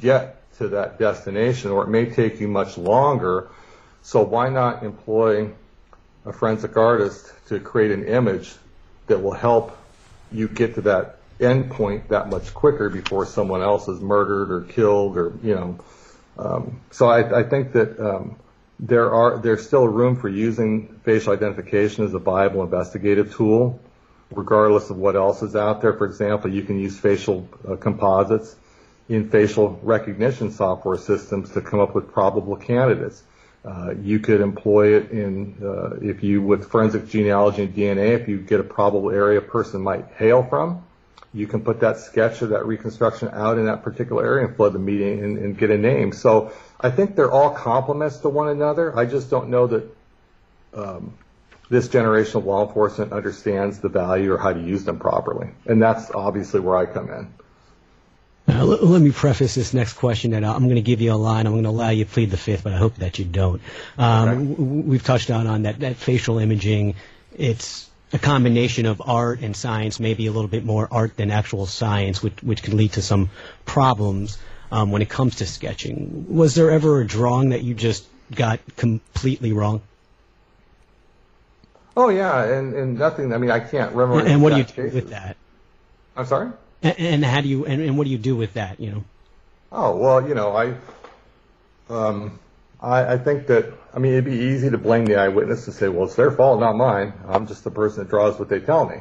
get 0.00 0.40
to 0.58 0.68
that 0.68 0.98
destination, 0.98 1.70
or 1.70 1.84
it 1.84 1.88
may 1.88 2.06
take 2.06 2.40
you 2.40 2.48
much 2.48 2.78
longer. 2.78 3.48
So 4.02 4.22
why 4.22 4.48
not 4.48 4.82
employ 4.82 5.50
a 6.24 6.32
forensic 6.32 6.76
artist 6.76 7.32
to 7.48 7.60
create 7.60 7.90
an 7.90 8.04
image 8.04 8.54
that 9.06 9.22
will 9.22 9.34
help 9.34 9.76
you 10.32 10.48
get 10.48 10.74
to 10.76 10.82
that 10.82 11.18
end 11.40 11.70
point 11.70 12.08
that 12.08 12.28
much 12.28 12.54
quicker 12.54 12.88
before 12.88 13.26
someone 13.26 13.60
else 13.60 13.88
is 13.88 14.00
murdered 14.00 14.50
or 14.50 14.62
killed 14.62 15.16
or 15.16 15.32
you 15.42 15.54
know. 15.54 15.78
Um, 16.38 16.80
so 16.90 17.08
I, 17.08 17.40
I, 17.40 17.42
think 17.44 17.72
that 17.72 17.98
um, 18.00 18.36
there 18.80 19.12
are 19.12 19.38
there's 19.38 19.66
still 19.66 19.86
room 19.86 20.16
for 20.16 20.28
using 20.28 21.00
facial 21.04 21.32
identification 21.32 22.04
as 22.04 22.14
a 22.14 22.18
viable 22.18 22.62
investigative 22.62 23.34
tool, 23.34 23.80
regardless 24.30 24.90
of 24.90 24.96
what 24.96 25.14
else 25.14 25.42
is 25.42 25.54
out 25.54 25.80
there. 25.80 25.92
For 25.92 26.06
example, 26.06 26.52
you 26.52 26.62
can 26.62 26.78
use 26.78 26.98
facial 26.98 27.48
uh, 27.68 27.76
composites 27.76 28.56
in 29.08 29.28
facial 29.28 29.78
recognition 29.82 30.50
software 30.50 30.96
systems 30.96 31.50
to 31.50 31.60
come 31.60 31.80
up 31.80 31.94
with 31.94 32.12
probable 32.12 32.56
candidates. 32.56 33.22
Uh, 33.64 33.94
you 34.02 34.18
could 34.18 34.40
employ 34.40 34.94
it 34.96 35.10
in, 35.10 35.56
uh, 35.62 35.96
if 36.02 36.22
you, 36.22 36.42
with 36.42 36.70
forensic 36.70 37.08
genealogy 37.08 37.62
and 37.62 37.74
DNA, 37.74 38.20
if 38.20 38.28
you 38.28 38.38
get 38.38 38.60
a 38.60 38.64
probable 38.64 39.10
area 39.10 39.38
a 39.38 39.42
person 39.42 39.80
might 39.80 40.06
hail 40.18 40.42
from, 40.42 40.84
you 41.32 41.46
can 41.46 41.62
put 41.62 41.80
that 41.80 41.98
sketch 41.98 42.42
or 42.42 42.48
that 42.48 42.66
reconstruction 42.66 43.28
out 43.32 43.58
in 43.58 43.66
that 43.66 43.82
particular 43.82 44.24
area 44.24 44.46
and 44.46 44.56
flood 44.56 44.72
the 44.72 44.78
media 44.78 45.12
and, 45.24 45.38
and 45.38 45.58
get 45.58 45.70
a 45.70 45.78
name. 45.78 46.12
So 46.12 46.52
I 46.78 46.90
think 46.90 47.16
they're 47.16 47.32
all 47.32 47.50
complements 47.50 48.18
to 48.18 48.28
one 48.28 48.48
another. 48.48 48.96
I 48.96 49.06
just 49.06 49.30
don't 49.30 49.48
know 49.48 49.66
that 49.66 49.96
um, 50.74 51.14
this 51.70 51.88
generation 51.88 52.38
of 52.38 52.44
law 52.44 52.66
enforcement 52.66 53.12
understands 53.12 53.80
the 53.80 53.88
value 53.88 54.32
or 54.32 54.38
how 54.38 54.52
to 54.52 54.60
use 54.60 54.84
them 54.84 54.98
properly. 54.98 55.50
And 55.66 55.82
that's 55.82 56.10
obviously 56.10 56.60
where 56.60 56.76
I 56.76 56.86
come 56.86 57.10
in. 57.10 57.32
Uh, 58.46 58.64
let 58.64 59.00
me 59.00 59.10
preface 59.10 59.54
this 59.54 59.72
next 59.72 59.94
question 59.94 60.32
that 60.32 60.44
I'm 60.44 60.64
going 60.64 60.74
to 60.74 60.82
give 60.82 61.00
you 61.00 61.12
a 61.12 61.16
line. 61.16 61.46
I'm 61.46 61.52
going 61.52 61.64
to 61.64 61.70
allow 61.70 61.88
you 61.88 62.04
to 62.04 62.10
plead 62.10 62.30
the 62.30 62.36
fifth, 62.36 62.64
but 62.64 62.74
I 62.74 62.76
hope 62.76 62.96
that 62.96 63.18
you 63.18 63.24
don't. 63.24 63.62
Um, 63.96 64.28
okay. 64.28 64.38
w- 64.38 64.82
we've 64.82 65.02
touched 65.02 65.30
on 65.30 65.46
on 65.46 65.62
that, 65.62 65.80
that 65.80 65.96
facial 65.96 66.38
imaging. 66.38 66.94
It's 67.36 67.88
a 68.12 68.18
combination 68.18 68.84
of 68.84 69.00
art 69.04 69.40
and 69.40 69.56
science, 69.56 69.98
maybe 69.98 70.26
a 70.26 70.32
little 70.32 70.48
bit 70.48 70.64
more 70.64 70.86
art 70.90 71.16
than 71.16 71.30
actual 71.30 71.64
science, 71.64 72.22
which 72.22 72.42
which 72.42 72.62
can 72.62 72.76
lead 72.76 72.92
to 72.92 73.02
some 73.02 73.30
problems 73.64 74.36
um, 74.70 74.90
when 74.90 75.00
it 75.00 75.08
comes 75.08 75.36
to 75.36 75.46
sketching. 75.46 76.26
Was 76.28 76.54
there 76.54 76.70
ever 76.70 77.00
a 77.00 77.06
drawing 77.06 77.50
that 77.50 77.62
you 77.62 77.74
just 77.74 78.06
got 78.30 78.60
completely 78.76 79.52
wrong? 79.52 79.80
Oh 81.96 82.08
yeah, 82.08 82.44
and, 82.44 82.74
and 82.74 82.98
nothing. 82.98 83.32
I 83.32 83.38
mean, 83.38 83.50
I 83.50 83.60
can't 83.60 83.94
remember. 83.94 84.20
And, 84.20 84.28
and 84.28 84.42
what 84.42 84.50
do 84.50 84.58
you 84.58 84.64
do 84.64 84.94
with 84.94 85.10
that? 85.10 85.36
I'm 86.16 86.26
sorry. 86.26 86.50
And, 86.84 86.98
and 86.98 87.24
how 87.24 87.40
do 87.40 87.48
you 87.48 87.64
and, 87.64 87.82
and 87.82 87.98
what 87.98 88.04
do 88.04 88.10
you 88.10 88.18
do 88.18 88.36
with 88.36 88.54
that? 88.54 88.78
You 88.78 88.92
know. 88.92 89.04
Oh 89.72 89.96
well, 89.96 90.28
you 90.28 90.34
know, 90.34 90.54
I, 90.54 90.74
um, 91.88 92.38
I, 92.80 93.14
I 93.14 93.18
think 93.18 93.48
that 93.48 93.72
I 93.92 93.98
mean 93.98 94.12
it'd 94.12 94.26
be 94.26 94.36
easy 94.36 94.70
to 94.70 94.78
blame 94.78 95.06
the 95.06 95.16
eyewitness 95.16 95.64
to 95.64 95.72
say, 95.72 95.88
well, 95.88 96.04
it's 96.04 96.14
their 96.14 96.30
fault, 96.30 96.60
not 96.60 96.76
mine. 96.76 97.12
I'm 97.26 97.46
just 97.48 97.64
the 97.64 97.72
person 97.72 98.04
that 98.04 98.10
draws 98.10 98.38
what 98.38 98.48
they 98.48 98.60
tell 98.60 98.88
me. 98.88 98.98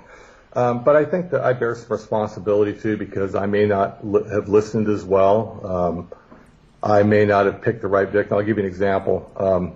Um, 0.56 0.84
but 0.84 0.96
I 0.96 1.06
think 1.06 1.32
that 1.32 1.42
I 1.42 1.54
bear 1.54 1.76
some 1.76 1.90
responsibility 1.90 2.80
too 2.80 2.96
because 2.96 3.36
I 3.36 3.48
may 3.48 3.66
not 3.66 4.06
li- 4.06 4.30
have 4.32 4.50
listened 4.50 4.88
as 4.88 5.04
well. 5.04 5.62
Um, 5.64 6.12
I 6.82 7.04
may 7.04 7.26
not 7.26 7.46
have 7.48 7.62
picked 7.62 7.82
the 7.82 7.88
right 7.88 8.08
victim. 8.08 8.38
I'll 8.38 8.44
give 8.44 8.58
you 8.58 8.64
an 8.64 8.70
example. 8.70 9.32
Um, 9.36 9.76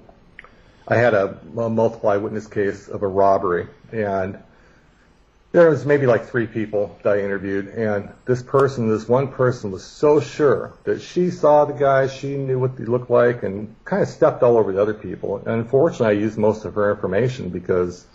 I 0.88 0.96
had 0.96 1.14
a, 1.14 1.40
a 1.58 1.70
multiple 1.70 2.10
eyewitness 2.10 2.48
case 2.48 2.88
of 2.88 3.02
a 3.02 3.08
robbery, 3.08 3.68
and 3.92 4.40
there 5.58 5.72
was 5.72 5.88
maybe 5.88 6.06
like 6.06 6.28
three 6.28 6.46
people 6.46 7.00
that 7.02 7.18
I 7.18 7.22
interviewed, 7.22 7.70
and 7.70 8.10
this 8.26 8.44
person, 8.44 8.90
this 8.90 9.10
one 9.10 9.30
person, 9.30 9.72
was 9.72 9.84
so 9.84 10.20
sure 10.20 10.74
that 10.84 11.02
she 11.02 11.32
saw 11.32 11.66
the 11.66 11.74
guy, 11.74 12.06
she 12.06 12.38
knew 12.38 12.60
what 12.60 12.78
he 12.78 12.86
looked 12.86 13.10
like, 13.10 13.42
and 13.42 13.76
kind 13.84 14.04
of 14.04 14.08
stepped 14.08 14.44
all 14.44 14.56
over 14.56 14.72
the 14.72 14.80
other 14.80 14.94
people. 14.94 15.38
And 15.38 15.48
unfortunately, 15.48 16.16
I 16.16 16.20
used 16.20 16.38
most 16.38 16.66
of 16.66 16.76
her 16.76 16.92
information 16.92 17.50
because 17.50 18.06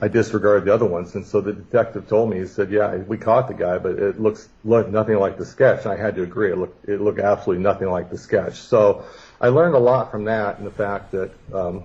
I 0.00 0.08
disregarded 0.08 0.64
the 0.64 0.74
other 0.74 0.86
ones. 0.86 1.14
And 1.14 1.24
so 1.24 1.40
the 1.40 1.52
detective 1.52 2.08
told 2.08 2.30
me, 2.30 2.40
he 2.40 2.46
said, 2.46 2.72
"Yeah, 2.72 2.96
we 2.96 3.16
caught 3.16 3.46
the 3.46 3.54
guy, 3.54 3.78
but 3.78 3.92
it 3.92 4.20
looks 4.20 4.48
looked 4.64 4.90
nothing 4.90 5.20
like 5.20 5.38
the 5.38 5.46
sketch." 5.46 5.84
And 5.84 5.92
I 5.92 5.96
had 5.96 6.16
to 6.16 6.24
agree; 6.24 6.50
it 6.50 6.58
looked 6.58 6.88
it 6.88 7.00
looked 7.00 7.20
absolutely 7.20 7.62
nothing 7.62 7.90
like 7.90 8.10
the 8.10 8.18
sketch. 8.18 8.54
So 8.58 9.04
I 9.40 9.48
learned 9.50 9.76
a 9.76 9.84
lot 9.92 10.10
from 10.10 10.24
that, 10.24 10.58
and 10.58 10.66
the 10.66 10.72
fact 10.72 11.12
that 11.12 11.30
um, 11.54 11.84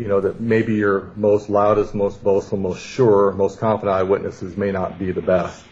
you 0.00 0.08
know, 0.08 0.22
that 0.22 0.40
maybe 0.40 0.76
your 0.76 1.12
most 1.14 1.50
loudest, 1.50 1.94
most 1.94 2.24
boastful, 2.24 2.56
most 2.56 2.80
sure, 2.80 3.32
most 3.32 3.58
confident 3.60 3.98
eyewitnesses 3.98 4.56
may 4.56 4.72
not 4.72 4.98
be 4.98 5.12
the 5.12 5.20
best. 5.20 5.62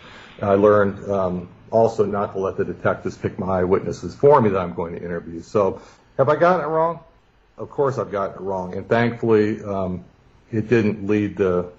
I 0.43 0.53
learned 0.53 1.11
um, 1.11 1.49
also 1.71 2.05
not 2.05 2.35
to 2.35 2.39
let 2.39 2.59
the 2.59 2.65
detectives 2.67 3.17
pick 3.17 3.39
my 3.39 3.61
eyewitnesses 3.61 4.15
for 4.15 4.39
me 4.43 4.51
that 4.51 4.59
I'm 4.59 4.75
going 4.75 4.95
to 4.95 5.03
interview. 5.03 5.41
So 5.41 5.81
have 6.19 6.29
I 6.29 6.37
gotten 6.37 6.61
it 6.61 6.69
wrong? 6.69 7.01
Of 7.57 7.71
course 7.71 7.97
I've 7.97 8.13
gotten 8.13 8.37
it 8.37 8.41
wrong. 8.43 8.77
And 8.77 8.87
thankfully, 8.87 9.65
um, 9.65 10.05
it 10.53 10.69
didn't 10.69 11.07
lead 11.07 11.39
to 11.39 11.71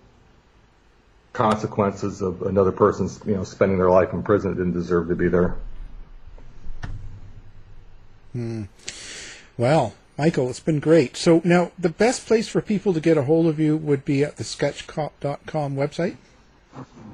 consequences 1.33 2.23
of 2.23 2.41
another 2.41 2.71
person's, 2.71 3.21
you 3.27 3.35
know, 3.35 3.43
spending 3.43 3.77
their 3.77 3.91
life 3.91 4.11
in 4.11 4.23
prison 4.23 4.49
that 4.49 4.57
didn't 4.57 4.73
deserve 4.73 5.09
to 5.09 5.15
be 5.15 5.27
there. 5.27 5.55
Hmm. 8.33 8.63
Well, 9.55 9.93
Michael, 10.19 10.49
it's 10.49 10.59
been 10.59 10.81
great. 10.81 11.15
So 11.15 11.39
now 11.45 11.71
the 11.79 11.87
best 11.87 12.27
place 12.27 12.49
for 12.49 12.61
people 12.61 12.93
to 12.93 12.99
get 12.99 13.15
a 13.15 13.23
hold 13.23 13.47
of 13.47 13.57
you 13.57 13.77
would 13.77 14.03
be 14.03 14.21
at 14.25 14.35
the 14.35 14.43
sketchcop.com 14.43 15.77
website? 15.77 16.17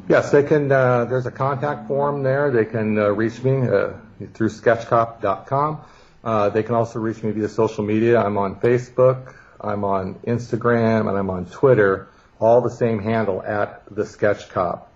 Yes, 0.10 0.32
they 0.32 0.42
can. 0.42 0.72
Uh, 0.72 1.06
there's 1.06 1.28
a 1.28 1.32
contact 1.32 1.88
form 1.88 2.24
there. 2.24 2.50
They 2.50 2.66
can 2.66 2.98
uh, 2.98 3.10
reach 3.10 3.44
me 3.44 3.62
uh, 3.62 3.94
through 4.34 4.50
sketchcop.com. 4.50 5.82
Uh, 6.24 6.50
they 6.50 6.64
can 6.64 6.74
also 6.74 6.98
reach 6.98 7.22
me 7.22 7.30
via 7.30 7.48
social 7.48 7.84
media. 7.84 8.20
I'm 8.20 8.40
on 8.40 8.56
Facebook, 8.56 9.36
I'm 9.62 9.84
on 9.84 10.16
Instagram, 10.26 11.08
and 11.08 11.16
I'm 11.16 11.30
on 11.30 11.46
Twitter. 11.46 12.08
All 12.40 12.60
the 12.60 12.72
same 12.72 12.98
handle 12.98 13.44
at 13.44 13.84
the 13.94 14.04
Sketch 14.04 14.50
Cop. 14.50 14.92